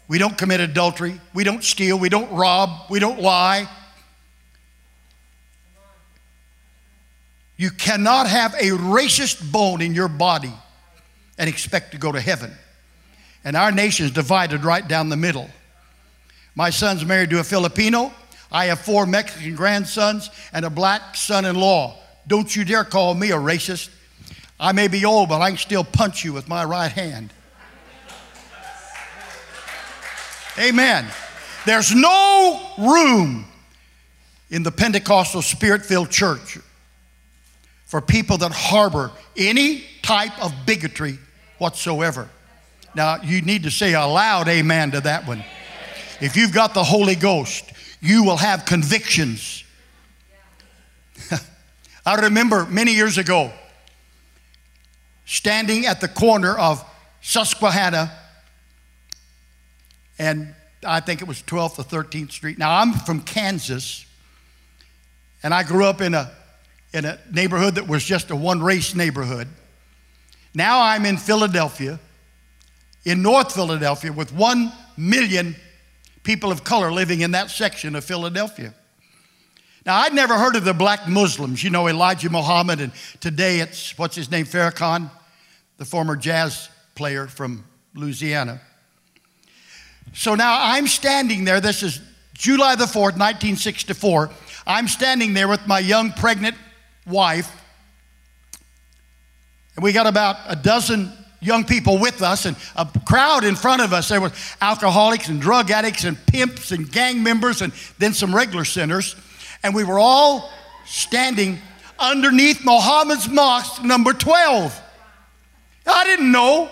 We 0.08 0.18
don't 0.18 0.36
commit 0.36 0.60
adultery. 0.60 1.20
We 1.32 1.44
don't 1.44 1.62
steal. 1.62 1.98
We 1.98 2.08
don't 2.08 2.32
rob. 2.32 2.90
We 2.90 2.98
don't 2.98 3.20
lie. 3.20 3.68
You 7.56 7.70
cannot 7.70 8.26
have 8.26 8.54
a 8.54 8.70
racist 8.70 9.52
bone 9.52 9.82
in 9.82 9.94
your 9.94 10.08
body 10.08 10.52
and 11.38 11.48
expect 11.48 11.92
to 11.92 11.98
go 11.98 12.10
to 12.10 12.20
heaven. 12.20 12.50
And 13.44 13.56
our 13.56 13.70
nation 13.70 14.06
is 14.06 14.12
divided 14.12 14.64
right 14.64 14.86
down 14.86 15.10
the 15.10 15.16
middle. 15.16 15.48
My 16.54 16.70
son's 16.70 17.04
married 17.04 17.30
to 17.30 17.40
a 17.40 17.44
Filipino. 17.44 18.12
I 18.50 18.66
have 18.66 18.80
four 18.80 19.06
Mexican 19.06 19.54
grandsons 19.54 20.30
and 20.52 20.64
a 20.64 20.70
black 20.70 21.14
son 21.14 21.44
in 21.44 21.54
law. 21.54 21.98
Don't 22.26 22.54
you 22.54 22.64
dare 22.64 22.84
call 22.84 23.14
me 23.14 23.30
a 23.30 23.36
racist. 23.36 23.90
I 24.60 24.72
may 24.72 24.88
be 24.88 25.06
old, 25.06 25.30
but 25.30 25.40
I 25.40 25.48
can 25.48 25.58
still 25.58 25.84
punch 25.84 26.22
you 26.22 26.34
with 26.34 26.46
my 26.46 26.64
right 26.64 26.92
hand. 26.92 27.32
Amen. 30.58 31.06
There's 31.64 31.94
no 31.94 32.60
room 32.76 33.46
in 34.50 34.62
the 34.62 34.70
Pentecostal 34.70 35.40
spirit 35.40 35.86
filled 35.86 36.10
church 36.10 36.58
for 37.86 38.02
people 38.02 38.36
that 38.38 38.52
harbor 38.52 39.10
any 39.34 39.84
type 40.02 40.38
of 40.44 40.52
bigotry 40.66 41.18
whatsoever. 41.56 42.28
Now, 42.94 43.22
you 43.22 43.40
need 43.40 43.62
to 43.62 43.70
say 43.70 43.94
a 43.94 44.04
loud 44.04 44.46
amen 44.48 44.90
to 44.90 45.00
that 45.00 45.26
one. 45.26 45.42
If 46.20 46.36
you've 46.36 46.52
got 46.52 46.74
the 46.74 46.84
Holy 46.84 47.14
Ghost, 47.14 47.64
you 48.02 48.24
will 48.24 48.36
have 48.36 48.66
convictions. 48.66 49.64
I 52.04 52.16
remember 52.16 52.66
many 52.66 52.92
years 52.92 53.16
ago 53.16 53.52
standing 55.30 55.86
at 55.86 56.00
the 56.00 56.08
corner 56.08 56.58
of 56.58 56.84
Susquehanna 57.20 58.10
and 60.18 60.54
I 60.84 61.00
think 61.00 61.22
it 61.22 61.28
was 61.28 61.40
12th 61.42 61.78
or 61.78 62.02
13th 62.02 62.32
Street. 62.32 62.58
Now, 62.58 62.78
I'm 62.78 62.92
from 62.92 63.22
Kansas, 63.22 64.04
And 65.42 65.54
I 65.54 65.62
grew 65.62 65.86
up 65.86 66.02
in 66.02 66.14
a, 66.14 66.30
in 66.92 67.06
a 67.06 67.18
neighborhood 67.32 67.76
that 67.76 67.88
was 67.88 68.04
just 68.04 68.30
a 68.30 68.36
one 68.36 68.62
race 68.62 68.94
neighborhood. 68.94 69.48
Now 70.52 70.82
I'm 70.82 71.06
in 71.06 71.16
Philadelphia, 71.16 72.00
in 73.04 73.22
North 73.22 73.54
Philadelphia, 73.54 74.12
with 74.12 74.32
one 74.34 74.72
million 74.96 75.54
people 76.22 76.50
of 76.50 76.64
color 76.64 76.92
living 76.92 77.20
in 77.20 77.30
that 77.30 77.50
section 77.50 77.94
of 77.94 78.04
Philadelphia. 78.04 78.74
Now, 79.86 80.00
I'd 80.00 80.12
never 80.12 80.36
heard 80.36 80.56
of 80.56 80.64
the 80.64 80.74
black 80.74 81.08
Muslims. 81.08 81.64
You 81.64 81.70
know, 81.70 81.88
Elijah 81.88 82.28
Muhammad, 82.28 82.80
and 82.80 82.92
today 83.20 83.60
it's, 83.60 83.96
what's 83.96 84.16
his 84.16 84.30
name, 84.30 84.44
Farrakhan, 84.44 85.10
the 85.80 85.86
former 85.86 86.14
jazz 86.14 86.68
player 86.94 87.26
from 87.26 87.64
Louisiana. 87.94 88.60
So 90.12 90.34
now 90.34 90.58
I'm 90.60 90.86
standing 90.86 91.46
there. 91.46 91.58
This 91.58 91.82
is 91.82 92.02
July 92.34 92.74
the 92.74 92.84
4th, 92.84 93.16
1964. 93.16 94.28
I'm 94.66 94.86
standing 94.88 95.32
there 95.32 95.48
with 95.48 95.66
my 95.66 95.78
young 95.78 96.12
pregnant 96.12 96.54
wife. 97.06 97.50
And 99.74 99.82
we 99.82 99.92
got 99.92 100.06
about 100.06 100.36
a 100.48 100.54
dozen 100.54 101.10
young 101.40 101.64
people 101.64 101.98
with 101.98 102.20
us 102.20 102.44
and 102.44 102.58
a 102.76 102.86
crowd 103.06 103.44
in 103.44 103.56
front 103.56 103.80
of 103.80 103.94
us. 103.94 104.10
There 104.10 104.20
was 104.20 104.32
alcoholics 104.60 105.30
and 105.30 105.40
drug 105.40 105.70
addicts 105.70 106.04
and 106.04 106.18
pimps 106.26 106.72
and 106.72 106.92
gang 106.92 107.22
members 107.22 107.62
and 107.62 107.72
then 107.98 108.12
some 108.12 108.36
regular 108.36 108.66
sinners. 108.66 109.16
And 109.62 109.74
we 109.74 109.84
were 109.84 109.98
all 109.98 110.50
standing 110.84 111.58
underneath 111.98 112.66
Muhammad's 112.66 113.30
mosque 113.30 113.82
number 113.82 114.12
12. 114.12 114.88
I 115.90 116.04
didn't 116.04 116.32
know. 116.32 116.70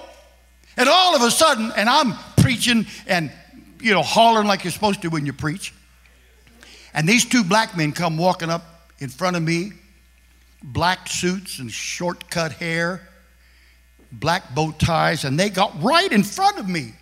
And 0.76 0.88
all 0.88 1.16
of 1.16 1.22
a 1.22 1.30
sudden, 1.30 1.72
and 1.76 1.88
I'm 1.88 2.14
preaching 2.40 2.86
and, 3.06 3.32
you 3.80 3.92
know, 3.92 4.02
hollering 4.02 4.46
like 4.46 4.64
you're 4.64 4.72
supposed 4.72 5.02
to 5.02 5.08
when 5.08 5.26
you 5.26 5.32
preach. 5.32 5.74
And 6.94 7.08
these 7.08 7.24
two 7.24 7.44
black 7.44 7.76
men 7.76 7.92
come 7.92 8.16
walking 8.16 8.50
up 8.50 8.90
in 8.98 9.08
front 9.08 9.36
of 9.36 9.42
me, 9.42 9.72
black 10.62 11.08
suits 11.08 11.58
and 11.58 11.70
short 11.70 12.30
cut 12.30 12.52
hair, 12.52 13.08
black 14.10 14.54
bow 14.54 14.72
ties, 14.72 15.24
and 15.24 15.38
they 15.38 15.50
got 15.50 15.82
right 15.82 16.10
in 16.10 16.22
front 16.22 16.58
of 16.58 16.68
me. 16.68 16.92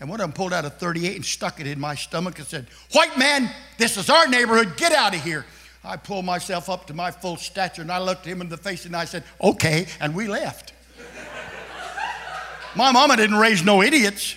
And 0.00 0.08
one 0.08 0.20
of 0.20 0.24
them 0.24 0.32
pulled 0.32 0.52
out 0.52 0.64
a 0.64 0.70
38 0.70 1.16
and 1.16 1.24
stuck 1.24 1.60
it 1.60 1.66
in 1.66 1.80
my 1.80 1.94
stomach 1.94 2.38
and 2.38 2.46
said, 2.46 2.66
White 2.92 3.16
man, 3.16 3.50
this 3.78 3.96
is 3.96 4.10
our 4.10 4.26
neighborhood, 4.28 4.76
get 4.76 4.92
out 4.92 5.14
of 5.14 5.22
here. 5.22 5.46
I 5.84 5.96
pulled 5.96 6.24
myself 6.24 6.70
up 6.70 6.86
to 6.86 6.94
my 6.94 7.10
full 7.10 7.36
stature 7.36 7.82
and 7.82 7.92
I 7.92 7.98
looked 7.98 8.24
him 8.24 8.40
in 8.40 8.48
the 8.48 8.56
face 8.56 8.86
and 8.86 8.96
I 8.96 9.04
said, 9.04 9.22
Okay, 9.40 9.86
and 10.00 10.14
we 10.14 10.26
left. 10.26 10.72
my 12.74 12.90
mama 12.90 13.16
didn't 13.16 13.36
raise 13.36 13.62
no 13.62 13.82
idiots. 13.82 14.36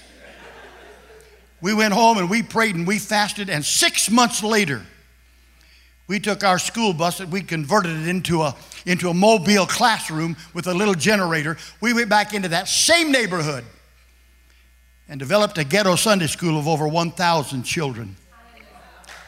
We 1.61 1.73
went 1.73 1.93
home 1.93 2.17
and 2.17 2.29
we 2.29 2.43
prayed 2.43 2.75
and 2.75 2.85
we 2.85 2.99
fasted, 2.99 3.49
and 3.49 3.65
six 3.65 4.11
months 4.11 4.43
later, 4.43 4.83
we 6.07 6.19
took 6.19 6.43
our 6.43 6.59
school 6.59 6.93
bus 6.93 7.19
and 7.19 7.31
we 7.31 7.41
converted 7.41 7.97
it 7.97 8.07
into 8.07 8.43
a, 8.43 8.55
into 8.85 9.09
a 9.09 9.13
mobile 9.13 9.65
classroom 9.65 10.37
with 10.53 10.67
a 10.67 10.73
little 10.73 10.93
generator. 10.93 11.57
We 11.81 11.93
went 11.93 12.09
back 12.09 12.33
into 12.33 12.49
that 12.49 12.67
same 12.67 13.11
neighborhood 13.11 13.65
and 15.09 15.19
developed 15.19 15.57
a 15.57 15.63
ghetto 15.63 15.95
Sunday 15.95 16.27
school 16.27 16.59
of 16.59 16.67
over 16.67 16.87
1,000 16.87 17.63
children. 17.63 18.15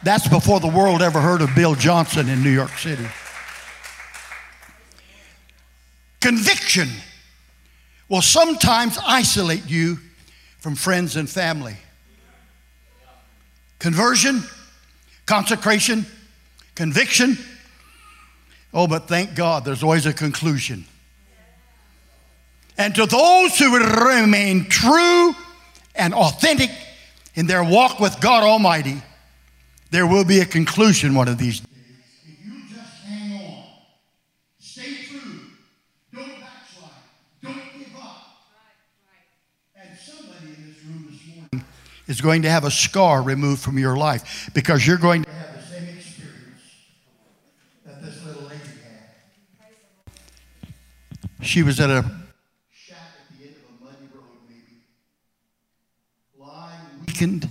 That's 0.02 0.26
before 0.28 0.60
the 0.60 0.68
world 0.68 1.02
ever 1.02 1.20
heard 1.20 1.42
of 1.42 1.54
Bill 1.54 1.74
Johnson 1.74 2.28
in 2.28 2.42
New 2.42 2.50
York 2.50 2.76
City. 2.78 3.06
Conviction 6.20 6.88
will 8.08 8.22
sometimes 8.22 8.98
isolate 9.06 9.68
you 9.68 9.98
from 10.58 10.74
friends 10.74 11.16
and 11.16 11.28
family. 11.28 11.76
Conversion, 13.78 14.42
consecration, 15.26 16.04
conviction. 16.74 17.38
Oh, 18.72 18.86
but 18.86 19.08
thank 19.08 19.34
God 19.34 19.64
there's 19.64 19.82
always 19.82 20.06
a 20.06 20.12
conclusion. 20.12 20.84
And 22.78 22.94
to 22.94 23.04
those 23.04 23.58
who 23.58 23.76
remain 23.78 24.64
true 24.66 25.34
and 25.94 26.14
authentic 26.14 26.70
in 27.34 27.46
their 27.46 27.62
walk 27.62 28.00
with 28.00 28.18
God 28.20 28.42
Almighty, 28.42 29.02
there 29.90 30.06
will 30.06 30.24
be 30.24 30.40
a 30.40 30.46
conclusion 30.46 31.14
one 31.14 31.28
of 31.28 31.38
these 31.38 31.60
days. 31.60 31.68
If 32.24 32.44
you 32.44 32.52
just 32.68 33.04
hang 33.04 33.32
on, 33.44 33.64
stay 34.58 34.94
true, 35.08 35.40
don't 36.14 36.40
backslide, 36.40 36.90
don't 37.42 37.54
give 37.78 37.94
up. 37.96 38.26
And 39.74 39.98
somebody 39.98 40.46
in 40.46 40.68
this 40.68 40.84
room 40.84 41.08
this 41.10 41.26
morning 41.34 41.64
is 42.06 42.20
going 42.20 42.42
to 42.42 42.50
have 42.50 42.64
a 42.64 42.70
scar 42.70 43.22
removed 43.22 43.62
from 43.62 43.78
your 43.78 43.96
life 43.96 44.50
because 44.54 44.86
you're 44.86 44.96
going 44.96 45.24
to 45.24 45.30
have 45.30 45.54
the 45.56 45.62
same 45.62 45.88
experience 45.88 46.62
that 47.84 48.02
this 48.02 48.24
little 48.24 48.42
lady 48.42 48.62
had. 48.62 49.14
She 51.42 51.62
was 51.62 51.80
at 51.80 51.90
a 51.90 52.04
shack 52.70 52.98
at 52.98 53.38
the 53.38 53.44
end 53.46 53.56
of 53.56 53.80
a 53.80 53.84
muddy 53.84 54.08
road, 54.14 54.24
maybe, 54.48 54.82
lying 56.38 56.80
weakened. 57.06 57.48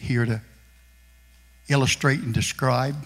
Here 0.00 0.24
to 0.24 0.42
illustrate 1.68 2.20
and 2.20 2.34
describe, 2.34 2.96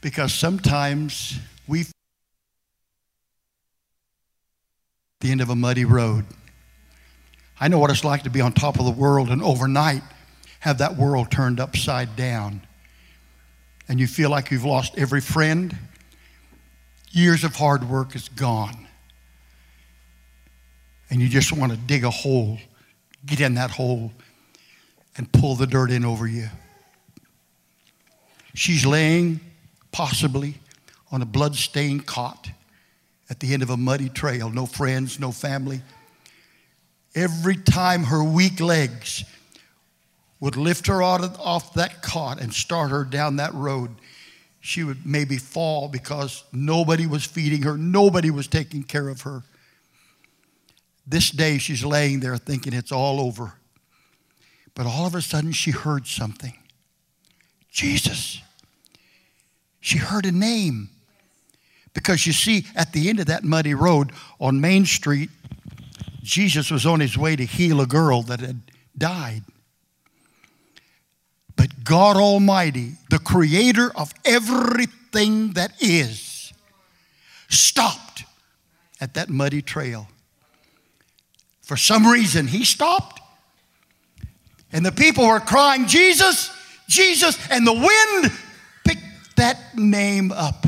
because 0.00 0.34
sometimes 0.34 1.38
we 1.66 1.86
the 5.20 5.30
end 5.30 5.40
of 5.40 5.48
a 5.48 5.56
muddy 5.56 5.84
road. 5.84 6.26
I 7.58 7.68
know 7.68 7.78
what 7.78 7.90
it's 7.90 8.04
like 8.04 8.24
to 8.24 8.30
be 8.30 8.40
on 8.40 8.52
top 8.52 8.78
of 8.78 8.84
the 8.84 8.90
world 8.90 9.30
and 9.30 9.42
overnight 9.42 10.02
have 10.60 10.78
that 10.78 10.96
world 10.96 11.30
turned 11.30 11.60
upside 11.60 12.14
down. 12.16 12.60
And 13.88 13.98
you 13.98 14.06
feel 14.06 14.30
like 14.30 14.50
you've 14.50 14.64
lost 14.64 14.98
every 14.98 15.20
friend. 15.20 15.76
Years 17.10 17.44
of 17.44 17.56
hard 17.56 17.88
work 17.88 18.14
is 18.14 18.28
gone. 18.28 18.86
And 21.10 21.20
you 21.20 21.28
just 21.28 21.52
want 21.52 21.72
to 21.72 21.78
dig 21.78 22.04
a 22.04 22.10
hole, 22.10 22.58
get 23.24 23.40
in 23.40 23.54
that 23.54 23.70
hole, 23.70 24.12
and 25.16 25.30
pull 25.32 25.54
the 25.54 25.66
dirt 25.66 25.90
in 25.90 26.04
over 26.04 26.26
you. 26.26 26.48
She's 28.54 28.84
laying, 28.84 29.40
possibly, 29.92 30.56
on 31.10 31.22
a 31.22 31.26
blood-stained 31.26 32.06
cot 32.06 32.50
at 33.30 33.40
the 33.40 33.52
end 33.54 33.62
of 33.62 33.70
a 33.70 33.76
muddy 33.76 34.08
trail. 34.08 34.50
No 34.50 34.66
friends, 34.66 35.18
no 35.18 35.32
family. 35.32 35.82
Every 37.14 37.56
time 37.56 38.04
her 38.04 38.24
weak 38.24 38.60
legs 38.60 39.24
would 40.40 40.56
lift 40.56 40.86
her 40.86 41.02
off 41.02 41.74
that 41.74 42.02
cot 42.02 42.40
and 42.40 42.52
start 42.52 42.90
her 42.90 43.04
down 43.04 43.36
that 43.36 43.54
road, 43.54 43.90
she 44.60 44.84
would 44.84 45.04
maybe 45.04 45.36
fall 45.36 45.88
because 45.88 46.44
nobody 46.52 47.06
was 47.06 47.24
feeding 47.24 47.62
her, 47.62 47.76
nobody 47.76 48.30
was 48.30 48.46
taking 48.46 48.82
care 48.82 49.08
of 49.08 49.22
her. 49.22 49.42
This 51.06 51.30
day 51.30 51.58
she's 51.58 51.84
laying 51.84 52.20
there 52.20 52.36
thinking 52.36 52.72
it's 52.72 52.92
all 52.92 53.20
over. 53.20 53.54
But 54.74 54.86
all 54.86 55.06
of 55.06 55.14
a 55.14 55.22
sudden 55.22 55.52
she 55.52 55.70
heard 55.70 56.06
something 56.06 56.54
Jesus. 57.72 58.40
She 59.80 59.98
heard 59.98 60.26
a 60.26 60.32
name. 60.32 60.90
Because 61.94 62.26
you 62.26 62.32
see, 62.32 62.66
at 62.76 62.92
the 62.92 63.08
end 63.08 63.18
of 63.18 63.26
that 63.26 63.44
muddy 63.44 63.74
road 63.74 64.12
on 64.38 64.60
Main 64.60 64.84
Street, 64.84 65.30
Jesus 66.22 66.70
was 66.70 66.86
on 66.86 67.00
his 67.00 67.18
way 67.18 67.34
to 67.34 67.44
heal 67.44 67.80
a 67.80 67.86
girl 67.86 68.22
that 68.22 68.40
had 68.40 68.60
died. 68.96 69.42
But 71.56 71.84
God 71.84 72.16
Almighty, 72.16 72.92
the 73.10 73.18
creator 73.18 73.90
of 73.96 74.12
everything 74.24 75.52
that 75.54 75.72
is, 75.80 76.52
stopped 77.48 78.24
at 79.00 79.14
that 79.14 79.28
muddy 79.28 79.62
trail. 79.62 80.08
For 81.62 81.76
some 81.76 82.06
reason, 82.06 82.48
he 82.48 82.64
stopped. 82.64 83.21
And 84.72 84.84
the 84.84 84.92
people 84.92 85.26
were 85.26 85.40
crying, 85.40 85.86
Jesus, 85.86 86.50
Jesus, 86.88 87.38
and 87.50 87.66
the 87.66 87.72
wind 87.72 88.32
picked 88.84 89.36
that 89.36 89.76
name 89.76 90.32
up. 90.32 90.64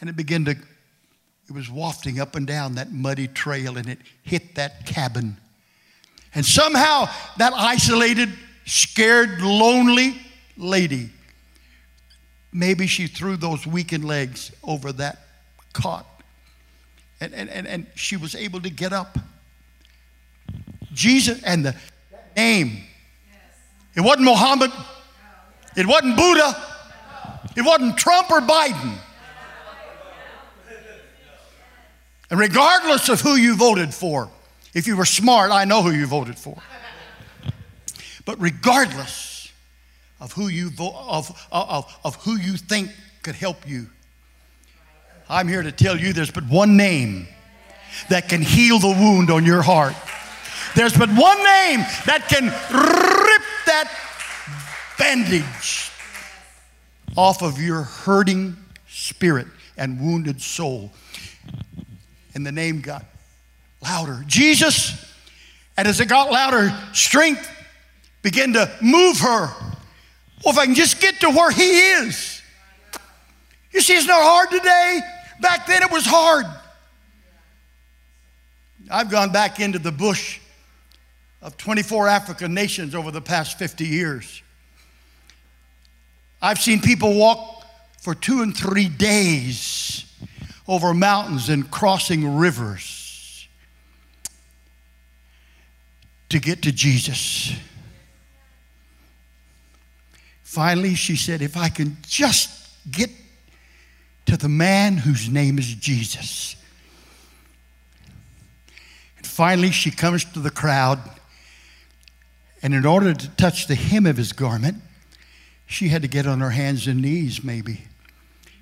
And 0.00 0.10
it 0.10 0.16
began 0.16 0.44
to, 0.46 0.50
it 0.50 1.52
was 1.52 1.70
wafting 1.70 2.20
up 2.20 2.34
and 2.34 2.46
down 2.46 2.74
that 2.74 2.92
muddy 2.92 3.28
trail 3.28 3.78
and 3.78 3.88
it 3.88 3.98
hit 4.22 4.56
that 4.56 4.86
cabin. 4.86 5.36
And 6.34 6.44
somehow 6.44 7.08
that 7.38 7.52
isolated, 7.54 8.30
scared, 8.66 9.40
lonely 9.40 10.20
lady, 10.56 11.10
maybe 12.52 12.86
she 12.86 13.06
threw 13.06 13.36
those 13.36 13.66
weakened 13.66 14.04
legs 14.04 14.50
over 14.64 14.92
that 14.92 15.18
cot. 15.72 16.06
And, 17.20 17.32
and, 17.32 17.48
and, 17.48 17.66
and 17.66 17.86
she 17.94 18.16
was 18.16 18.34
able 18.34 18.60
to 18.60 18.70
get 18.70 18.92
up. 18.92 19.16
Jesus 20.92 21.42
and 21.42 21.64
the 21.64 21.76
name. 22.36 22.82
It 23.96 24.02
wasn't 24.02 24.26
Muhammad. 24.26 24.70
It 25.74 25.86
wasn't 25.86 26.16
Buddha. 26.16 26.54
It 27.56 27.62
wasn't 27.62 27.96
Trump 27.96 28.30
or 28.30 28.40
Biden. 28.40 28.98
And 32.30 32.38
regardless 32.38 33.08
of 33.08 33.20
who 33.20 33.36
you 33.36 33.56
voted 33.56 33.94
for, 33.94 34.30
if 34.74 34.86
you 34.86 34.96
were 34.96 35.04
smart, 35.04 35.50
I 35.50 35.64
know 35.64 35.82
who 35.82 35.92
you 35.92 36.06
voted 36.06 36.38
for. 36.38 36.60
But 38.24 38.40
regardless 38.40 39.50
of 40.20 40.32
who 40.32 40.48
you, 40.48 40.70
of, 40.78 41.48
of, 41.50 41.98
of 42.04 42.16
who 42.16 42.36
you 42.36 42.56
think 42.56 42.90
could 43.22 43.36
help 43.36 43.66
you, 43.66 43.86
I'm 45.28 45.48
here 45.48 45.62
to 45.62 45.72
tell 45.72 45.96
you 45.96 46.12
there's 46.12 46.30
but 46.30 46.44
one 46.44 46.76
name 46.76 47.28
that 48.10 48.28
can 48.28 48.42
heal 48.42 48.78
the 48.78 48.88
wound 48.88 49.30
on 49.30 49.46
your 49.46 49.62
heart. 49.62 49.94
There's 50.74 50.92
but 50.92 51.08
one 51.08 51.38
name 51.38 51.80
that 52.06 52.26
can 52.28 52.44
rip 52.44 53.55
that 53.66 53.90
bandage 54.98 55.90
off 57.16 57.42
of 57.42 57.60
your 57.60 57.82
hurting 57.82 58.56
spirit 58.88 59.46
and 59.76 60.00
wounded 60.00 60.40
soul. 60.40 60.90
And 62.34 62.46
the 62.46 62.52
name 62.52 62.80
got 62.80 63.04
louder. 63.82 64.22
Jesus, 64.26 65.14
and 65.76 65.86
as 65.86 66.00
it 66.00 66.08
got 66.08 66.30
louder, 66.30 66.76
strength 66.92 67.50
began 68.22 68.52
to 68.54 68.70
move 68.82 69.18
her. 69.20 69.48
Well, 70.44 70.52
if 70.52 70.58
I 70.58 70.66
can 70.66 70.74
just 70.74 71.00
get 71.00 71.20
to 71.20 71.30
where 71.30 71.50
he 71.50 71.92
is. 71.92 72.42
You 73.72 73.80
see, 73.80 73.94
it's 73.94 74.06
not 74.06 74.22
hard 74.22 74.50
today. 74.50 75.00
Back 75.40 75.66
then 75.66 75.82
it 75.82 75.90
was 75.90 76.04
hard. 76.06 76.46
I've 78.90 79.10
gone 79.10 79.32
back 79.32 79.60
into 79.60 79.78
the 79.78 79.92
bush 79.92 80.40
of 81.46 81.56
24 81.56 82.08
African 82.08 82.52
nations 82.54 82.92
over 82.92 83.12
the 83.12 83.20
past 83.20 83.56
50 83.56 83.86
years. 83.86 84.42
I've 86.42 86.58
seen 86.58 86.80
people 86.80 87.14
walk 87.14 87.64
for 88.02 88.16
two 88.16 88.42
and 88.42 88.54
three 88.54 88.88
days 88.88 90.12
over 90.66 90.92
mountains 90.92 91.48
and 91.48 91.70
crossing 91.70 92.36
rivers 92.36 93.46
to 96.30 96.40
get 96.40 96.62
to 96.62 96.72
Jesus. 96.72 97.54
Finally, 100.42 100.96
she 100.96 101.14
said, 101.14 101.42
If 101.42 101.56
I 101.56 101.68
can 101.68 101.96
just 102.08 102.70
get 102.90 103.10
to 104.26 104.36
the 104.36 104.48
man 104.48 104.96
whose 104.96 105.28
name 105.28 105.60
is 105.60 105.72
Jesus. 105.74 106.56
And 109.16 109.24
finally, 109.24 109.70
she 109.70 109.92
comes 109.92 110.24
to 110.24 110.40
the 110.40 110.50
crowd, 110.50 110.98
and 112.66 112.74
in 112.74 112.84
order 112.84 113.14
to 113.14 113.28
touch 113.36 113.68
the 113.68 113.76
hem 113.76 114.06
of 114.06 114.16
his 114.16 114.32
garment, 114.32 114.78
she 115.66 115.86
had 115.86 116.02
to 116.02 116.08
get 116.08 116.26
on 116.26 116.40
her 116.40 116.50
hands 116.50 116.88
and 116.88 117.00
knees, 117.00 117.44
maybe. 117.44 117.82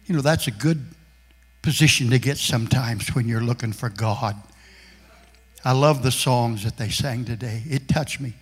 You 0.05 0.15
know, 0.15 0.21
that's 0.21 0.47
a 0.47 0.51
good 0.51 0.85
position 1.63 2.11
to 2.11 2.19
get 2.19 2.37
sometimes 2.37 3.15
when 3.15 3.27
you're 3.27 3.41
looking 3.41 3.73
for 3.73 3.89
God. 3.89 4.37
I 5.65 5.73
love 5.73 6.03
the 6.03 6.11
songs 6.11 6.65
that 6.65 6.77
they 6.77 6.91
sang 6.91 7.25
today. 7.25 7.63
It 7.65 7.89
touched 7.89 8.21
me. 8.21 8.35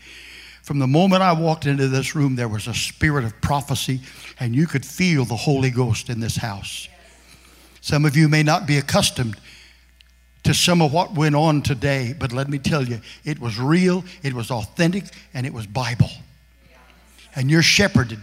From 0.65 0.81
the 0.81 0.89
moment 0.89 1.23
I 1.23 1.33
walked 1.33 1.65
into 1.67 1.87
this 1.87 2.17
room, 2.17 2.35
there 2.35 2.49
was 2.49 2.67
a 2.67 2.75
spirit 2.75 3.25
of 3.25 3.41
prophecy, 3.41 4.01
and 4.41 4.57
you 4.57 4.67
could 4.67 4.85
feel 4.85 5.25
the 5.25 5.37
Holy 5.37 5.71
Ghost 5.71 6.09
in 6.09 6.19
this 6.19 6.35
house. 6.35 6.89
Some 7.81 8.05
of 8.05 8.17
you 8.17 8.29
may 8.29 8.43
not 8.43 8.67
be 8.67 8.79
accustomed 8.79 9.37
to 10.45 10.55
some 10.55 10.83
of 10.83 10.93
what 10.93 11.15
went 11.15 11.35
on 11.35 11.63
today, 11.63 12.15
but 12.19 12.33
let 12.33 12.49
me 12.49 12.59
tell 12.59 12.83
you, 12.83 13.01
it 13.25 13.39
was 13.39 13.59
real, 13.59 14.05
it 14.23 14.33
was 14.33 14.51
authentic, 14.51 15.05
and 15.35 15.47
it 15.47 15.53
was 15.53 15.67
Bible. 15.67 16.11
And 17.35 17.51
you're 17.51 17.63
shepherded. 17.63 18.19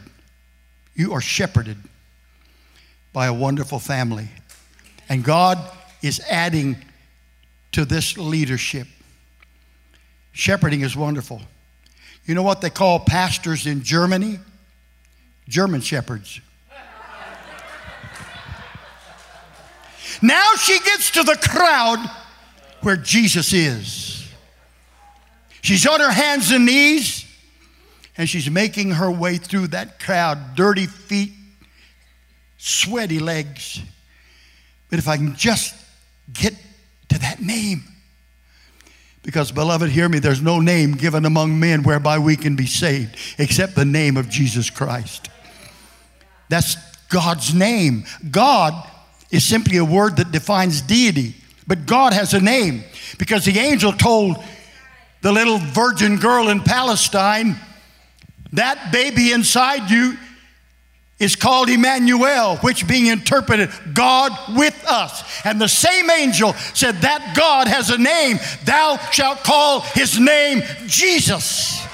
You 0.96 1.14
are 1.14 1.22
shepherded 1.22 1.78
by 3.14 3.28
a 3.28 3.34
wonderful 3.34 3.80
family. 3.80 4.28
And 5.08 5.24
God 5.24 5.58
is 6.02 6.20
adding 6.30 6.78
to 7.72 7.86
this 7.86 8.18
leadership. 8.18 8.88
Shepherding 10.32 10.82
is 10.82 10.96
wonderful. 10.96 11.42
You 12.26 12.36
know 12.36 12.44
what 12.44 12.62
they 12.62 12.70
call 12.70 13.00
pastors 13.00 13.66
in 13.66 13.82
Germany? 13.84 14.40
German 15.48 15.82
shepherds. 15.82 16.42
Now 20.22 20.56
she 20.56 20.80
gets 20.80 21.12
to 21.12 21.24
the 21.24 21.36
crowd 21.36 22.10
where 22.82 22.98
Jesus 22.98 23.54
is. 23.54 24.32
She's 25.62 25.86
on 25.86 26.00
her 26.00 26.12
hands 26.12 26.52
and 26.52 26.66
knees 26.66 27.26
and 28.18 28.28
she's 28.28 28.50
making 28.50 28.92
her 28.92 29.10
way 29.10 29.38
through 29.38 29.68
that 29.68 30.00
crowd, 30.00 30.56
dirty 30.56 30.88
feet, 30.88 31.32
sweaty 32.58 33.20
legs. 33.20 33.82
But 34.90 35.00
if 35.00 35.08
I 35.08 35.18
can 35.18 35.36
just 35.36 35.76
get 36.34 36.54
to 37.10 37.20
that 37.20 37.42
name, 37.42 37.84
because, 39.24 39.52
beloved, 39.52 39.90
hear 39.90 40.10
me, 40.10 40.20
there's 40.20 40.42
no 40.42 40.60
name 40.60 40.94
given 40.94 41.26
among 41.26 41.60
men 41.60 41.84
whereby 41.84 42.20
we 42.20 42.36
can 42.36 42.56
be 42.56 42.66
saved 42.66 43.16
except 43.38 43.76
the 43.76 43.86
name 43.86 44.18
of 44.18 44.30
Jesus 44.30 44.70
Christ. 44.70 45.30
That's 46.48 46.76
God's 47.10 47.54
name. 47.54 48.06
God 48.32 48.74
is 49.32 49.48
simply 49.48 49.78
a 49.78 49.86
word 49.86 50.18
that 50.18 50.32
defines 50.32 50.82
deity. 50.82 51.36
But 51.68 51.86
God 51.86 52.13
has 52.13 52.34
a 52.34 52.42
name 52.42 52.84
because 53.18 53.46
the 53.46 53.60
angel 53.60 53.94
told 53.94 54.38
the 55.22 55.32
little 55.32 55.58
virgin 55.58 56.18
girl 56.18 56.50
in 56.50 56.62
Palestine, 56.62 57.56
that 58.54 58.92
baby 58.92 59.32
inside 59.32 59.92
you 59.92 60.18
is 61.20 61.36
called 61.36 61.70
Emmanuel, 61.70 62.56
which 62.58 62.88
being 62.88 63.08
interpreted, 63.08 63.70
God 63.94 64.32
with 64.56 64.84
us. 64.88 65.24
And 65.46 65.60
the 65.60 65.68
same 65.68 66.10
angel 66.10 66.54
said, 66.74 66.96
That 67.02 67.36
God 67.36 67.68
has 67.68 67.89
a 67.89 67.98
name. 67.98 68.39
Thou 68.63 68.98
shalt 69.12 69.44
call 69.44 69.82
his 69.82 70.18
name 70.18 70.63
Jesus. 70.88 71.86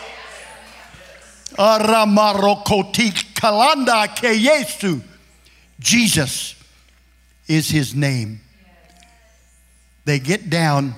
Jesus 5.79 6.54
is 7.47 7.69
his 7.69 7.95
name. 7.95 8.41
They 10.05 10.19
get 10.19 10.49
down. 10.49 10.95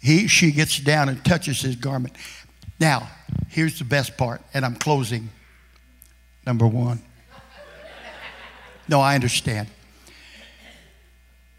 He, 0.00 0.28
she 0.28 0.52
gets 0.52 0.78
down 0.78 1.08
and 1.08 1.24
touches 1.24 1.60
his 1.60 1.76
garment. 1.76 2.14
Now, 2.78 3.08
here's 3.48 3.78
the 3.78 3.84
best 3.84 4.16
part, 4.16 4.42
and 4.52 4.64
I'm 4.64 4.74
closing. 4.74 5.30
Number 6.46 6.66
one. 6.66 7.00
No, 8.86 9.00
I 9.00 9.14
understand. 9.14 9.68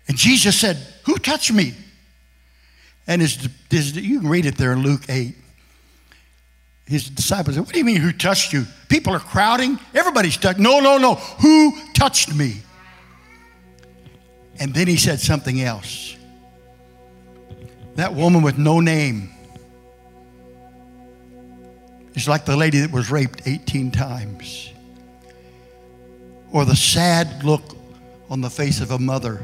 And 0.08 0.16
Jesus 0.16 0.60
said, 0.60 0.78
Who 1.06 1.18
touched 1.18 1.52
me? 1.52 1.74
And 3.08 3.22
his, 3.22 3.50
his, 3.70 3.96
you 3.96 4.20
can 4.20 4.30
read 4.30 4.46
it 4.46 4.58
there 4.58 4.74
in 4.74 4.84
Luke 4.84 5.02
8. 5.10 5.36
His 6.86 7.10
disciples 7.10 7.56
said, 7.56 7.66
What 7.66 7.74
do 7.74 7.80
you 7.80 7.86
mean, 7.86 7.98
who 7.98 8.12
touched 8.12 8.54
you? 8.54 8.66
People 8.90 9.14
are 9.14 9.20
crowding. 9.20 9.80
Everybody's 9.96 10.38
touched. 10.38 10.60
No, 10.60 10.80
no, 10.80 10.98
no. 11.00 11.16
Who 11.16 11.74
touched 11.94 12.34
me? 12.34 12.58
And 14.60 14.74
then 14.74 14.88
he 14.88 14.98
said 14.98 15.20
something 15.20 15.62
else. 15.62 16.16
That 17.96 18.14
woman 18.14 18.42
with 18.42 18.58
no 18.58 18.80
name 18.80 19.30
is 22.14 22.28
like 22.28 22.46
the 22.46 22.56
lady 22.56 22.80
that 22.80 22.92
was 22.92 23.12
raped 23.12 23.42
18 23.46 23.92
times, 23.92 24.72
or 26.52 26.66
the 26.66 26.76
sad 26.76 27.44
look 27.44 27.76
on 28.30 28.42
the 28.42 28.50
face 28.50 28.82
of 28.82 28.92
a 28.92 29.00
mother 29.00 29.42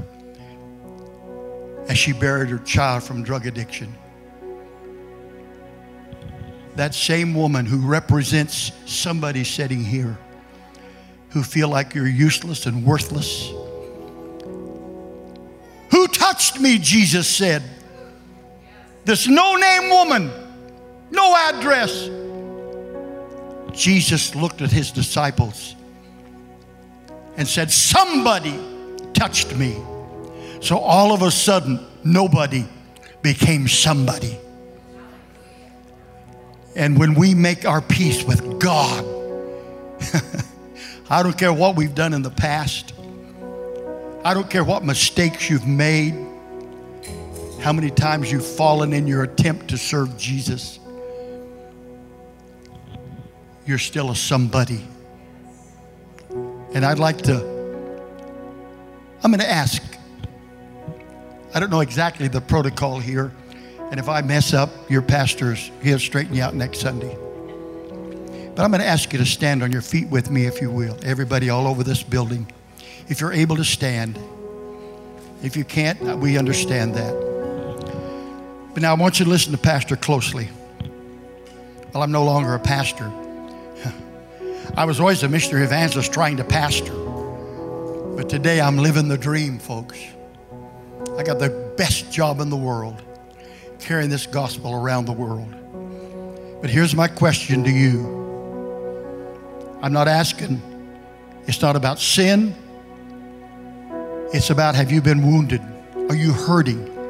as 1.88 1.98
she 1.98 2.14
buried 2.14 2.50
her 2.50 2.60
child 2.60 3.04
from 3.04 3.24
drug 3.24 3.46
addiction. 3.46 3.94
That 6.76 6.96
same 6.96 7.34
woman 7.34 7.66
who 7.66 7.86
represents 7.86 8.72
somebody 8.86 9.44
sitting 9.44 9.84
here 9.84 10.18
who 11.30 11.44
feel 11.44 11.68
like 11.70 11.94
you're 11.94 12.08
useless 12.08 12.66
and 12.66 12.86
worthless 12.86 13.52
touched 16.52 16.62
me? 16.62 16.78
Jesus 16.78 17.28
said. 17.28 17.64
This 19.06 19.28
no 19.28 19.56
name 19.56 19.90
woman, 19.90 20.32
no 21.10 21.36
address. 21.36 22.10
Jesus 23.74 24.36
looked 24.36 24.62
at 24.62 24.72
his 24.72 24.92
disciples 24.92 25.76
and 27.38 27.48
said, 27.48 27.72
Somebody 27.72 28.60
touched 29.14 29.56
me. 29.56 29.78
So 30.62 30.78
all 30.78 31.14
of 31.14 31.24
a 31.24 31.32
sudden, 31.32 31.80
nobody 32.04 32.66
became 33.22 33.68
somebody. 33.68 34.38
And 36.76 36.98
when 36.98 37.16
we 37.16 37.34
make 37.34 37.66
our 37.66 37.82
peace 37.82 38.24
with 38.24 38.60
God, 38.60 39.04
I 41.10 41.24
don't 41.24 41.38
care 41.38 41.52
what 41.52 41.76
we've 41.76 41.96
done 41.96 42.14
in 42.14 42.22
the 42.22 42.30
past. 42.30 42.94
I 44.24 44.34
don't 44.36 44.50
care 44.50 44.64
what 44.64 44.84
mistakes 44.86 45.50
you've 45.50 45.66
made, 45.66 46.14
how 47.62 47.72
many 47.72 47.92
times 47.92 48.32
you've 48.32 48.46
fallen 48.46 48.92
in 48.92 49.06
your 49.06 49.22
attempt 49.24 49.68
to 49.68 49.78
serve 49.78 50.18
Jesus. 50.18 50.80
You're 53.68 53.78
still 53.78 54.10
a 54.10 54.16
somebody. 54.16 54.84
And 56.74 56.84
I'd 56.84 56.98
like 56.98 57.22
to, 57.24 57.36
I'm 59.24 59.32
going 59.32 59.40
to 59.40 59.50
ask. 59.50 59.84
I 61.54 61.60
don't 61.60 61.70
know 61.70 61.82
exactly 61.82 62.28
the 62.28 62.42
protocol 62.42 63.00
here. 63.00 63.32
And 63.92 64.00
if 64.00 64.10
I 64.10 64.22
mess 64.22 64.54
up, 64.54 64.70
your 64.90 65.04
pastor's, 65.04 65.70
he'll 65.84 66.00
straighten 66.00 66.34
you 66.34 66.42
out 66.42 66.56
next 66.56 66.80
Sunday. 66.80 67.16
But 68.56 68.64
I'm 68.64 68.72
going 68.72 68.82
to 68.82 68.88
ask 68.88 69.14
you 69.14 69.20
to 69.20 69.26
stand 69.26 69.62
on 69.62 69.72
your 69.72 69.82
feet 69.82 70.10
with 70.10 70.32
me, 70.32 70.46
if 70.46 70.62
you 70.62 70.72
will. 70.72 70.98
Everybody 71.04 71.50
all 71.50 71.68
over 71.68 71.84
this 71.84 72.02
building. 72.02 72.52
If 73.08 73.22
you're 73.22 73.34
able 73.34 73.58
to 73.58 73.66
stand, 73.66 74.18
if 75.44 75.56
you 75.56 75.64
can't, 75.64 76.18
we 76.20 76.38
understand 76.38 76.96
that. 76.96 77.31
But 78.74 78.82
now 78.82 78.92
I 78.92 78.94
want 78.98 79.20
you 79.20 79.26
to 79.26 79.32
listen 79.32 79.52
to 79.52 79.58
Pastor 79.58 79.96
closely. 79.96 80.50
Well, 81.94 82.04
I'm 82.04 82.12
no 82.12 82.24
longer 82.24 82.54
a 82.54 82.60
pastor. 82.60 83.12
I 84.76 84.86
was 84.86 85.02
always 85.02 85.24
a 85.24 85.30
missionary 85.30 85.66
evangelist 85.66 86.14
trying 86.14 86.38
to 86.38 86.44
pastor. 86.46 86.94
But 86.94 88.30
today 88.30 88.62
I'm 88.62 88.78
living 88.78 89.10
the 89.10 89.18
dream, 89.18 89.60
folks. 89.60 90.02
I 91.18 91.24
got 91.24 91.40
the 91.40 91.74
best 91.78 92.12
job 92.12 92.40
in 92.40 92.50
the 92.50 92.56
world, 92.56 93.02
carrying 93.80 94.10
this 94.10 94.26
gospel 94.26 94.74
around 94.74 95.06
the 95.06 95.12
world. 95.12 95.54
But 96.62 96.70
here's 96.70 96.96
my 96.96 97.10
question 97.10 97.64
to 97.66 97.70
you 97.70 98.20
I'm 99.82 99.92
not 99.92 100.08
asking, 100.08 100.62
it's 101.48 101.62
not 101.62 101.76
about 101.76 102.00
sin, 102.00 102.56
it's 104.34 104.50
about 104.50 104.76
have 104.76 104.92
you 104.92 105.02
been 105.02 105.26
wounded? 105.26 105.62
Are 106.10 106.16
you 106.16 106.32
hurting? 106.32 107.01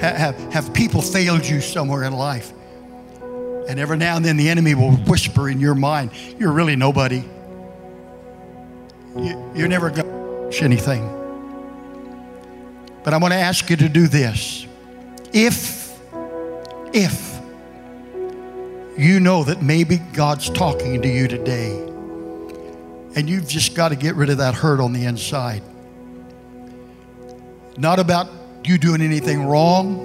Have, 0.00 0.38
have 0.52 0.74
people 0.74 1.00
failed 1.00 1.46
you 1.46 1.60
somewhere 1.60 2.04
in 2.04 2.12
life? 2.12 2.52
And 3.68 3.80
every 3.80 3.96
now 3.96 4.16
and 4.16 4.24
then 4.24 4.36
the 4.36 4.48
enemy 4.48 4.74
will 4.74 4.92
whisper 4.92 5.48
in 5.48 5.60
your 5.60 5.74
mind, 5.74 6.10
You're 6.38 6.52
really 6.52 6.76
nobody. 6.76 7.24
You, 9.16 9.52
you're 9.54 9.68
never 9.68 9.90
going 9.90 10.52
to 10.52 10.62
anything. 10.62 11.12
But 13.02 13.14
I 13.14 13.18
want 13.18 13.32
to 13.32 13.38
ask 13.38 13.70
you 13.70 13.76
to 13.76 13.88
do 13.88 14.06
this. 14.06 14.66
If, 15.32 15.98
if 16.92 17.40
you 18.98 19.20
know 19.20 19.44
that 19.44 19.62
maybe 19.62 19.98
God's 19.98 20.50
talking 20.50 21.02
to 21.02 21.08
you 21.08 21.28
today, 21.28 21.76
and 23.14 23.28
you've 23.28 23.48
just 23.48 23.74
got 23.74 23.88
to 23.88 23.96
get 23.96 24.14
rid 24.14 24.28
of 24.28 24.38
that 24.38 24.54
hurt 24.54 24.80
on 24.80 24.92
the 24.92 25.04
inside. 25.04 25.62
Not 27.78 27.98
about 27.98 28.28
you 28.68 28.78
doing 28.78 29.02
anything 29.02 29.46
wrong 29.46 29.98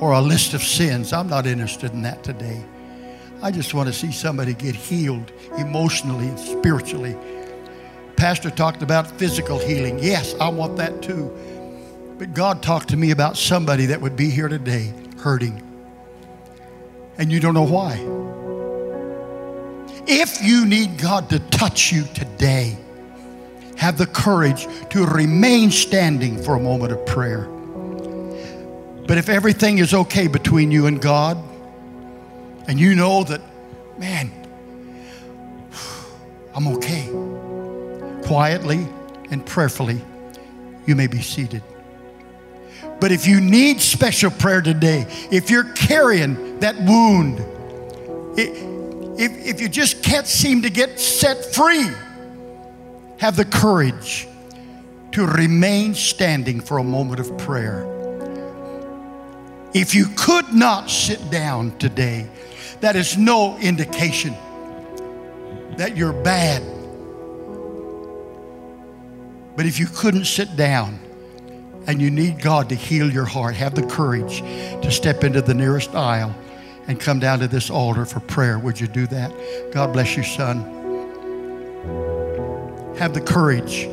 or 0.00 0.12
a 0.12 0.20
list 0.20 0.54
of 0.54 0.62
sins. 0.62 1.12
I'm 1.12 1.28
not 1.28 1.46
interested 1.46 1.92
in 1.92 2.02
that 2.02 2.22
today. 2.22 2.64
I 3.42 3.50
just 3.50 3.74
want 3.74 3.88
to 3.88 3.92
see 3.92 4.10
somebody 4.10 4.54
get 4.54 4.74
healed 4.74 5.30
emotionally 5.56 6.28
and 6.28 6.38
spiritually. 6.38 7.16
Pastor 8.16 8.50
talked 8.50 8.82
about 8.82 9.06
physical 9.18 9.58
healing. 9.58 9.98
Yes, 10.00 10.34
I 10.40 10.48
want 10.48 10.76
that 10.78 11.02
too. 11.02 11.30
But 12.18 12.34
God 12.34 12.62
talked 12.62 12.88
to 12.88 12.96
me 12.96 13.12
about 13.12 13.36
somebody 13.36 13.86
that 13.86 14.00
would 14.00 14.16
be 14.16 14.28
here 14.28 14.48
today 14.48 14.92
hurting. 15.18 15.62
And 17.16 17.30
you 17.30 17.38
don't 17.38 17.54
know 17.54 17.62
why. 17.62 17.94
If 20.06 20.42
you 20.42 20.66
need 20.66 20.98
God 20.98 21.28
to 21.30 21.38
touch 21.38 21.92
you 21.92 22.04
today, 22.14 22.76
have 23.78 23.96
the 23.96 24.06
courage 24.06 24.66
to 24.90 25.06
remain 25.06 25.70
standing 25.70 26.42
for 26.42 26.56
a 26.56 26.60
moment 26.60 26.92
of 26.92 27.06
prayer. 27.06 27.44
But 29.06 29.18
if 29.18 29.28
everything 29.28 29.78
is 29.78 29.94
okay 29.94 30.26
between 30.26 30.70
you 30.70 30.86
and 30.86 31.00
God, 31.00 31.38
and 32.66 32.78
you 32.78 32.94
know 32.94 33.24
that, 33.24 33.40
man, 33.96 34.30
I'm 36.54 36.68
okay, 36.76 37.08
quietly 38.26 38.86
and 39.30 39.46
prayerfully, 39.46 40.02
you 40.86 40.96
may 40.96 41.06
be 41.06 41.22
seated. 41.22 41.62
But 43.00 43.12
if 43.12 43.28
you 43.28 43.40
need 43.40 43.80
special 43.80 44.32
prayer 44.32 44.60
today, 44.60 45.06
if 45.30 45.50
you're 45.50 45.72
carrying 45.74 46.58
that 46.58 46.76
wound, 46.80 47.38
if, 48.36 49.46
if 49.46 49.60
you 49.60 49.68
just 49.68 50.02
can't 50.02 50.26
seem 50.26 50.62
to 50.62 50.70
get 50.70 50.98
set 50.98 51.54
free, 51.54 51.88
have 53.18 53.36
the 53.36 53.44
courage 53.44 54.26
to 55.12 55.26
remain 55.26 55.94
standing 55.94 56.60
for 56.60 56.78
a 56.78 56.84
moment 56.84 57.20
of 57.20 57.36
prayer. 57.38 57.86
If 59.74 59.94
you 59.94 60.06
could 60.16 60.52
not 60.52 60.88
sit 60.88 61.30
down 61.30 61.76
today, 61.78 62.28
that 62.80 62.96
is 62.96 63.18
no 63.18 63.58
indication 63.58 64.34
that 65.76 65.96
you're 65.96 66.12
bad. 66.12 66.62
But 69.56 69.66
if 69.66 69.80
you 69.80 69.86
couldn't 69.86 70.26
sit 70.26 70.56
down 70.56 71.00
and 71.86 72.00
you 72.00 72.10
need 72.10 72.40
God 72.40 72.68
to 72.68 72.74
heal 72.74 73.10
your 73.10 73.24
heart, 73.24 73.56
have 73.56 73.74
the 73.74 73.82
courage 73.82 74.40
to 74.40 74.90
step 74.90 75.24
into 75.24 75.42
the 75.42 75.54
nearest 75.54 75.94
aisle 75.94 76.34
and 76.86 77.00
come 77.00 77.18
down 77.18 77.40
to 77.40 77.48
this 77.48 77.68
altar 77.68 78.04
for 78.04 78.20
prayer. 78.20 78.58
Would 78.58 78.80
you 78.80 78.86
do 78.86 79.06
that? 79.08 79.32
God 79.72 79.92
bless 79.92 80.16
you, 80.16 80.22
son. 80.22 80.77
Have 82.98 83.14
the 83.14 83.20
courage 83.20 83.88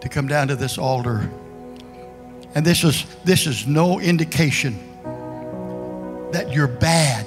to 0.00 0.08
come 0.08 0.28
down 0.28 0.48
to 0.48 0.56
this 0.56 0.78
altar. 0.78 1.30
And 2.54 2.64
this 2.64 2.82
is, 2.84 3.04
this 3.24 3.46
is 3.46 3.66
no 3.66 4.00
indication 4.00 4.78
that 6.32 6.50
you're 6.52 6.68
bad. 6.68 7.26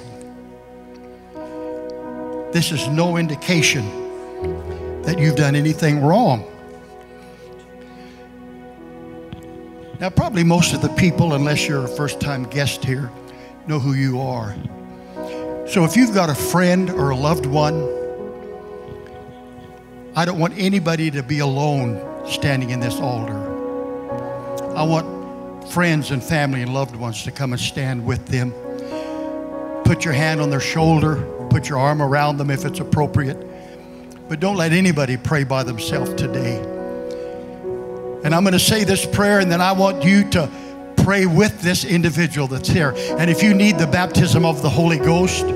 This 2.52 2.72
is 2.72 2.88
no 2.88 3.16
indication 3.16 3.82
that 5.02 5.18
you've 5.18 5.36
done 5.36 5.54
anything 5.54 6.02
wrong. 6.02 6.44
Now, 10.00 10.10
probably 10.10 10.42
most 10.42 10.74
of 10.74 10.82
the 10.82 10.88
people, 10.88 11.34
unless 11.34 11.68
you're 11.68 11.84
a 11.84 11.88
first 11.88 12.20
time 12.20 12.42
guest 12.44 12.84
here, 12.84 13.10
know 13.68 13.78
who 13.78 13.92
you 13.92 14.20
are. 14.20 14.56
So 15.68 15.84
if 15.84 15.96
you've 15.96 16.12
got 16.12 16.28
a 16.28 16.34
friend 16.34 16.90
or 16.90 17.10
a 17.10 17.16
loved 17.16 17.46
one, 17.46 18.01
I 20.14 20.26
don't 20.26 20.38
want 20.38 20.58
anybody 20.58 21.10
to 21.12 21.22
be 21.22 21.38
alone 21.38 22.28
standing 22.28 22.68
in 22.68 22.80
this 22.80 22.96
altar. 22.96 23.32
I 24.76 24.82
want 24.82 25.70
friends 25.70 26.10
and 26.10 26.22
family 26.22 26.60
and 26.60 26.74
loved 26.74 26.94
ones 26.94 27.22
to 27.24 27.30
come 27.30 27.54
and 27.54 27.60
stand 27.60 28.04
with 28.04 28.26
them. 28.26 28.52
Put 29.84 30.04
your 30.04 30.12
hand 30.12 30.42
on 30.42 30.50
their 30.50 30.60
shoulder, 30.60 31.16
put 31.48 31.66
your 31.70 31.78
arm 31.78 32.02
around 32.02 32.36
them 32.36 32.50
if 32.50 32.66
it's 32.66 32.78
appropriate. 32.78 33.38
But 34.28 34.38
don't 34.38 34.56
let 34.56 34.72
anybody 34.72 35.16
pray 35.16 35.44
by 35.44 35.62
themselves 35.62 36.12
today. 36.12 36.58
And 38.22 38.34
I'm 38.34 38.44
going 38.44 38.52
to 38.52 38.58
say 38.58 38.84
this 38.84 39.06
prayer, 39.06 39.40
and 39.40 39.50
then 39.50 39.62
I 39.62 39.72
want 39.72 40.04
you 40.04 40.28
to 40.30 40.50
pray 40.98 41.24
with 41.24 41.62
this 41.62 41.86
individual 41.86 42.48
that's 42.48 42.68
here. 42.68 42.94
And 43.18 43.30
if 43.30 43.42
you 43.42 43.54
need 43.54 43.78
the 43.78 43.86
baptism 43.86 44.44
of 44.44 44.60
the 44.60 44.68
Holy 44.68 44.98
Ghost, 44.98 45.46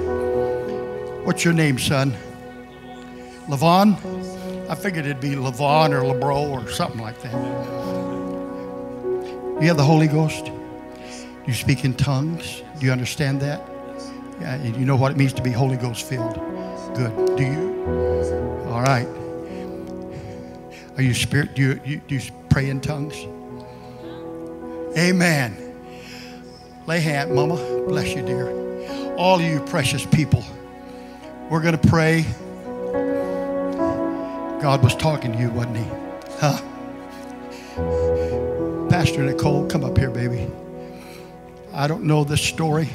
what's 1.26 1.44
your 1.44 1.52
name, 1.54 1.78
son? 1.78 2.14
Levon? 3.48 4.36
I 4.69 4.75
figured 4.75 5.05
it'd 5.05 5.21
be 5.21 5.31
Levon 5.31 5.93
or 5.93 6.03
Lebro 6.03 6.51
or 6.51 6.69
something 6.71 7.01
like 7.01 7.21
that. 7.23 7.33
You 9.61 9.69
have 9.69 9.77
the 9.77 9.85
Holy 9.85 10.09
Ghost? 10.09 10.51
You 11.47 11.55
speak 11.55 11.85
in 11.85 11.95
tongues? 11.95 12.62
Do 12.79 12.87
you 12.87 12.93
understand 12.93 13.41
that? 13.43 13.62
Yeah, 14.41 14.62
you 14.62 14.85
know 14.85 14.97
what 14.97 15.12
it 15.12 15.17
means 15.17 15.33
to 15.35 15.43
be 15.43 15.51
Holy 15.51 15.77
Ghost 15.77 16.07
filled. 16.07 16.35
Good. 16.95 17.37
Do 17.37 17.45
you? 17.45 18.67
All 18.69 18.83
right. 18.83 19.07
Are 20.97 21.03
you 21.03 21.14
spirit? 21.14 21.55
Do 21.55 21.62
you, 21.62 21.81
you, 21.85 22.01
do 22.09 22.17
you 22.17 22.33
pray 22.51 22.69
in 22.69 22.81
tongues? 22.81 23.14
Amen. 24.99 25.57
Lay 26.87 27.01
hand, 27.01 27.35
Mama. 27.35 27.57
Bless 27.87 28.14
you, 28.14 28.23
dear. 28.23 29.14
All 29.17 29.41
you 29.41 29.61
precious 29.61 30.05
people. 30.07 30.45
We're 31.51 31.62
going 31.62 31.79
to 31.79 31.89
pray. 31.89 32.25
God 34.61 34.82
was 34.82 34.96
talking 34.96 35.32
to 35.32 35.38
you, 35.38 35.50
wasn't 35.50 35.76
he? 35.76 35.84
Huh? 36.40 36.61
Pastor 38.88 39.22
Nicole, 39.22 39.66
come 39.66 39.84
up 39.84 39.98
here, 39.98 40.11
baby. 40.11 40.50
I 41.74 41.86
don't 41.86 42.04
know 42.04 42.24
this 42.24 42.40
story, 42.40 42.88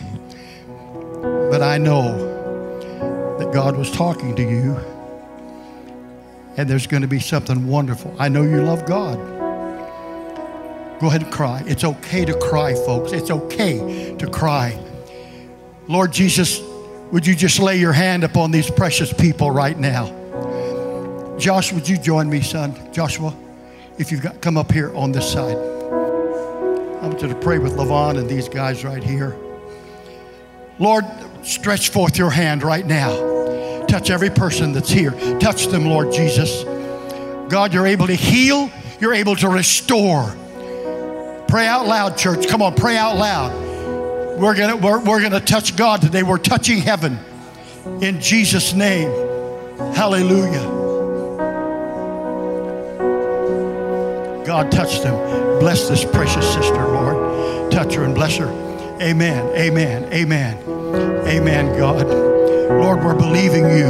but 1.21 1.61
I 1.61 1.77
know 1.77 3.37
that 3.37 3.53
God 3.53 3.77
was 3.77 3.91
talking 3.91 4.35
to 4.35 4.41
you, 4.41 4.75
and 6.57 6.67
there's 6.67 6.87
going 6.87 7.01
to 7.01 7.07
be 7.07 7.19
something 7.19 7.67
wonderful. 7.67 8.15
I 8.17 8.27
know 8.27 8.41
you 8.41 8.63
love 8.63 8.85
God. 8.85 9.17
Go 10.99 11.07
ahead 11.07 11.23
and 11.23 11.31
cry. 11.31 11.63
It's 11.67 11.83
okay 11.83 12.25
to 12.25 12.33
cry, 12.37 12.73
folks. 12.73 13.11
It's 13.11 13.29
okay 13.29 14.15
to 14.17 14.27
cry. 14.27 14.79
Lord 15.87 16.11
Jesus, 16.11 16.59
would 17.11 17.27
you 17.27 17.35
just 17.35 17.59
lay 17.59 17.77
your 17.77 17.93
hand 17.93 18.23
upon 18.23 18.51
these 18.51 18.69
precious 18.69 19.13
people 19.13 19.51
right 19.51 19.77
now? 19.77 20.20
Josh, 21.41 21.73
would 21.73 21.89
you 21.89 21.97
join 21.97 22.29
me, 22.29 22.39
son? 22.39 22.75
Joshua, 22.93 23.35
if 23.97 24.11
you've 24.11 24.21
got, 24.21 24.43
come 24.43 24.57
up 24.57 24.71
here 24.71 24.95
on 24.95 25.11
this 25.11 25.31
side. 25.31 25.57
I 25.57 27.07
want 27.07 27.19
you 27.19 27.29
to 27.29 27.35
pray 27.35 27.57
with 27.57 27.73
Levon 27.73 28.19
and 28.19 28.29
these 28.29 28.47
guys 28.47 28.85
right 28.85 29.03
here. 29.03 29.35
Lord, 30.77 31.03
stretch 31.41 31.89
forth 31.89 32.15
your 32.15 32.29
hand 32.29 32.61
right 32.61 32.85
now. 32.85 33.87
Touch 33.87 34.11
every 34.11 34.29
person 34.29 34.71
that's 34.71 34.91
here. 34.91 35.13
Touch 35.39 35.65
them, 35.65 35.87
Lord 35.87 36.13
Jesus. 36.13 36.63
God, 37.51 37.73
you're 37.73 37.87
able 37.87 38.05
to 38.05 38.13
heal, 38.13 38.69
you're 38.99 39.15
able 39.15 39.35
to 39.37 39.49
restore. 39.49 40.35
Pray 41.47 41.65
out 41.65 41.87
loud, 41.87 42.19
church. 42.19 42.47
Come 42.47 42.61
on, 42.61 42.75
pray 42.75 42.97
out 42.97 43.17
loud. 43.17 44.39
We're 44.39 44.53
gonna, 44.53 44.75
we're, 44.75 45.03
we're 45.03 45.21
gonna 45.23 45.39
touch 45.39 45.75
God 45.75 46.03
today. 46.03 46.21
We're 46.21 46.37
touching 46.37 46.77
heaven. 46.77 47.17
In 47.99 48.21
Jesus' 48.21 48.73
name. 48.73 49.09
Hallelujah. 49.95 50.80
God, 54.51 54.69
touch 54.69 54.99
them. 54.99 55.15
Bless 55.61 55.87
this 55.87 56.03
precious 56.03 56.45
sister, 56.53 56.85
Lord. 56.85 57.71
Touch 57.71 57.93
her 57.93 58.03
and 58.03 58.13
bless 58.13 58.35
her. 58.35 58.49
Amen. 59.01 59.47
Amen. 59.55 60.11
Amen. 60.11 60.57
Amen, 61.25 61.77
God. 61.79 62.05
Lord, 62.05 63.01
we're 63.01 63.15
believing 63.15 63.63
you. 63.63 63.87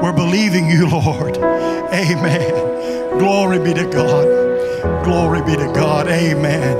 We're 0.00 0.12
believing 0.12 0.70
you, 0.70 0.88
Lord. 0.88 1.36
Amen. 1.36 3.18
Glory 3.18 3.58
be 3.58 3.74
to 3.74 3.90
God. 3.90 5.02
Glory 5.04 5.42
be 5.42 5.56
to 5.56 5.72
God. 5.74 6.06
Amen. 6.06 6.76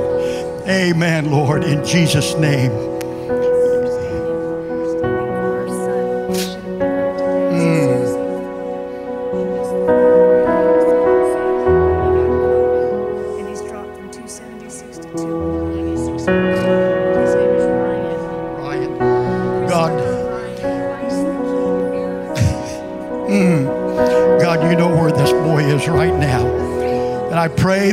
Amen, 0.65 1.29
Lord, 1.29 1.65
in 1.65 1.85
Jesus' 1.85 2.35
name. 2.35 2.92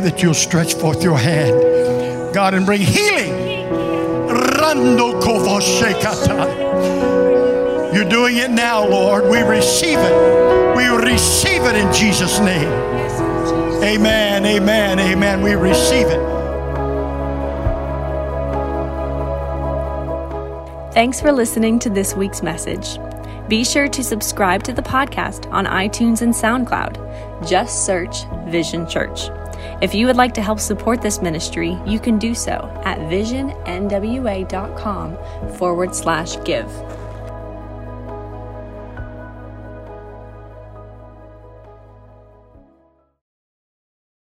That 0.01 0.21
you'll 0.21 0.33
stretch 0.33 0.73
forth 0.73 1.03
your 1.03 1.17
hand, 1.17 2.33
God, 2.33 2.53
and 2.53 2.65
bring 2.65 2.81
healing. 2.81 3.51
You're 7.93 8.09
doing 8.09 8.37
it 8.37 8.51
now, 8.51 8.87
Lord. 8.87 9.25
We 9.25 9.41
receive 9.41 9.99
it. 9.99 10.75
We 10.75 10.85
receive 10.87 11.63
it 11.63 11.75
in 11.75 11.93
Jesus' 11.93 12.39
name. 12.39 12.69
Amen, 13.83 14.45
amen, 14.45 14.99
amen. 14.99 15.41
We 15.41 15.55
receive 15.55 16.07
it. 16.07 16.31
Thanks 20.93 21.19
for 21.19 21.31
listening 21.31 21.79
to 21.79 21.89
this 21.89 22.15
week's 22.15 22.41
message. 22.41 22.97
Be 23.47 23.65
sure 23.65 23.89
to 23.89 24.03
subscribe 24.03 24.63
to 24.63 24.73
the 24.73 24.81
podcast 24.81 25.51
on 25.51 25.65
iTunes 25.65 26.21
and 26.21 26.33
SoundCloud. 26.33 27.47
Just 27.49 27.85
search 27.85 28.23
Vision 28.47 28.87
Church. 28.87 29.29
If 29.81 29.95
you 29.95 30.05
would 30.05 30.15
like 30.15 30.35
to 30.35 30.43
help 30.43 30.59
support 30.59 31.01
this 31.01 31.23
ministry, 31.23 31.75
you 31.87 31.99
can 31.99 32.19
do 32.19 32.35
so 32.35 32.71
at 32.85 32.99
visionnwa.com 32.99 33.57
forward 35.57 35.95
slash 35.95 36.43
give. 36.43 36.69